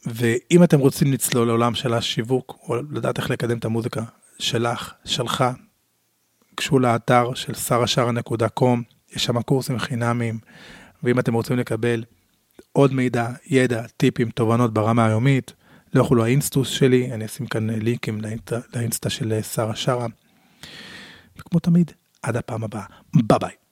ואם 0.06 0.64
אתם 0.64 0.80
רוצים 0.80 1.14
לצלול 1.14 1.48
לעולם 1.48 1.76
של 1.76 1.94
השיווק, 1.94 2.58
או 2.68 2.76
לדעת 2.92 3.18
איך 3.18 3.30
לקדם 3.30 3.58
את 3.58 3.66
המוזיקה 3.66 4.04
שלך, 4.40 4.94
שלך, 5.06 5.44
גשו 6.58 6.80
לאתר 6.80 7.34
של 7.34 7.54
שרשרה.com, 7.54 8.80
יש 9.16 9.26
שם 9.26 9.42
קורסים 9.42 9.80
חינמיים, 9.80 10.40
ואם 11.04 11.20
אתם 11.20 11.34
רוצים 11.34 11.58
לקבל 11.58 12.04
עוד 12.72 12.94
מידע, 12.94 13.28
ידע, 13.46 13.84
טיפים, 13.98 14.30
תובנות 14.30 14.74
ברמה 14.74 15.06
היומית, 15.06 15.54
לכו 15.94 16.16
לאינסטוס 16.16 16.70
שלי, 16.70 17.14
אני 17.14 17.26
אשים 17.26 17.46
כאן 17.46 17.70
לינקים 17.70 18.22
לאינסטה, 18.76 19.10
של 19.10 19.42
שרה 19.42 19.76
שרה. 19.76 20.08
וכמו 21.38 21.60
תמיד, 21.60 21.92
עד 22.22 22.36
הפעם 22.36 22.64
הבאה, 22.64 22.86
ביי 23.14 23.38
ביי. 23.38 23.54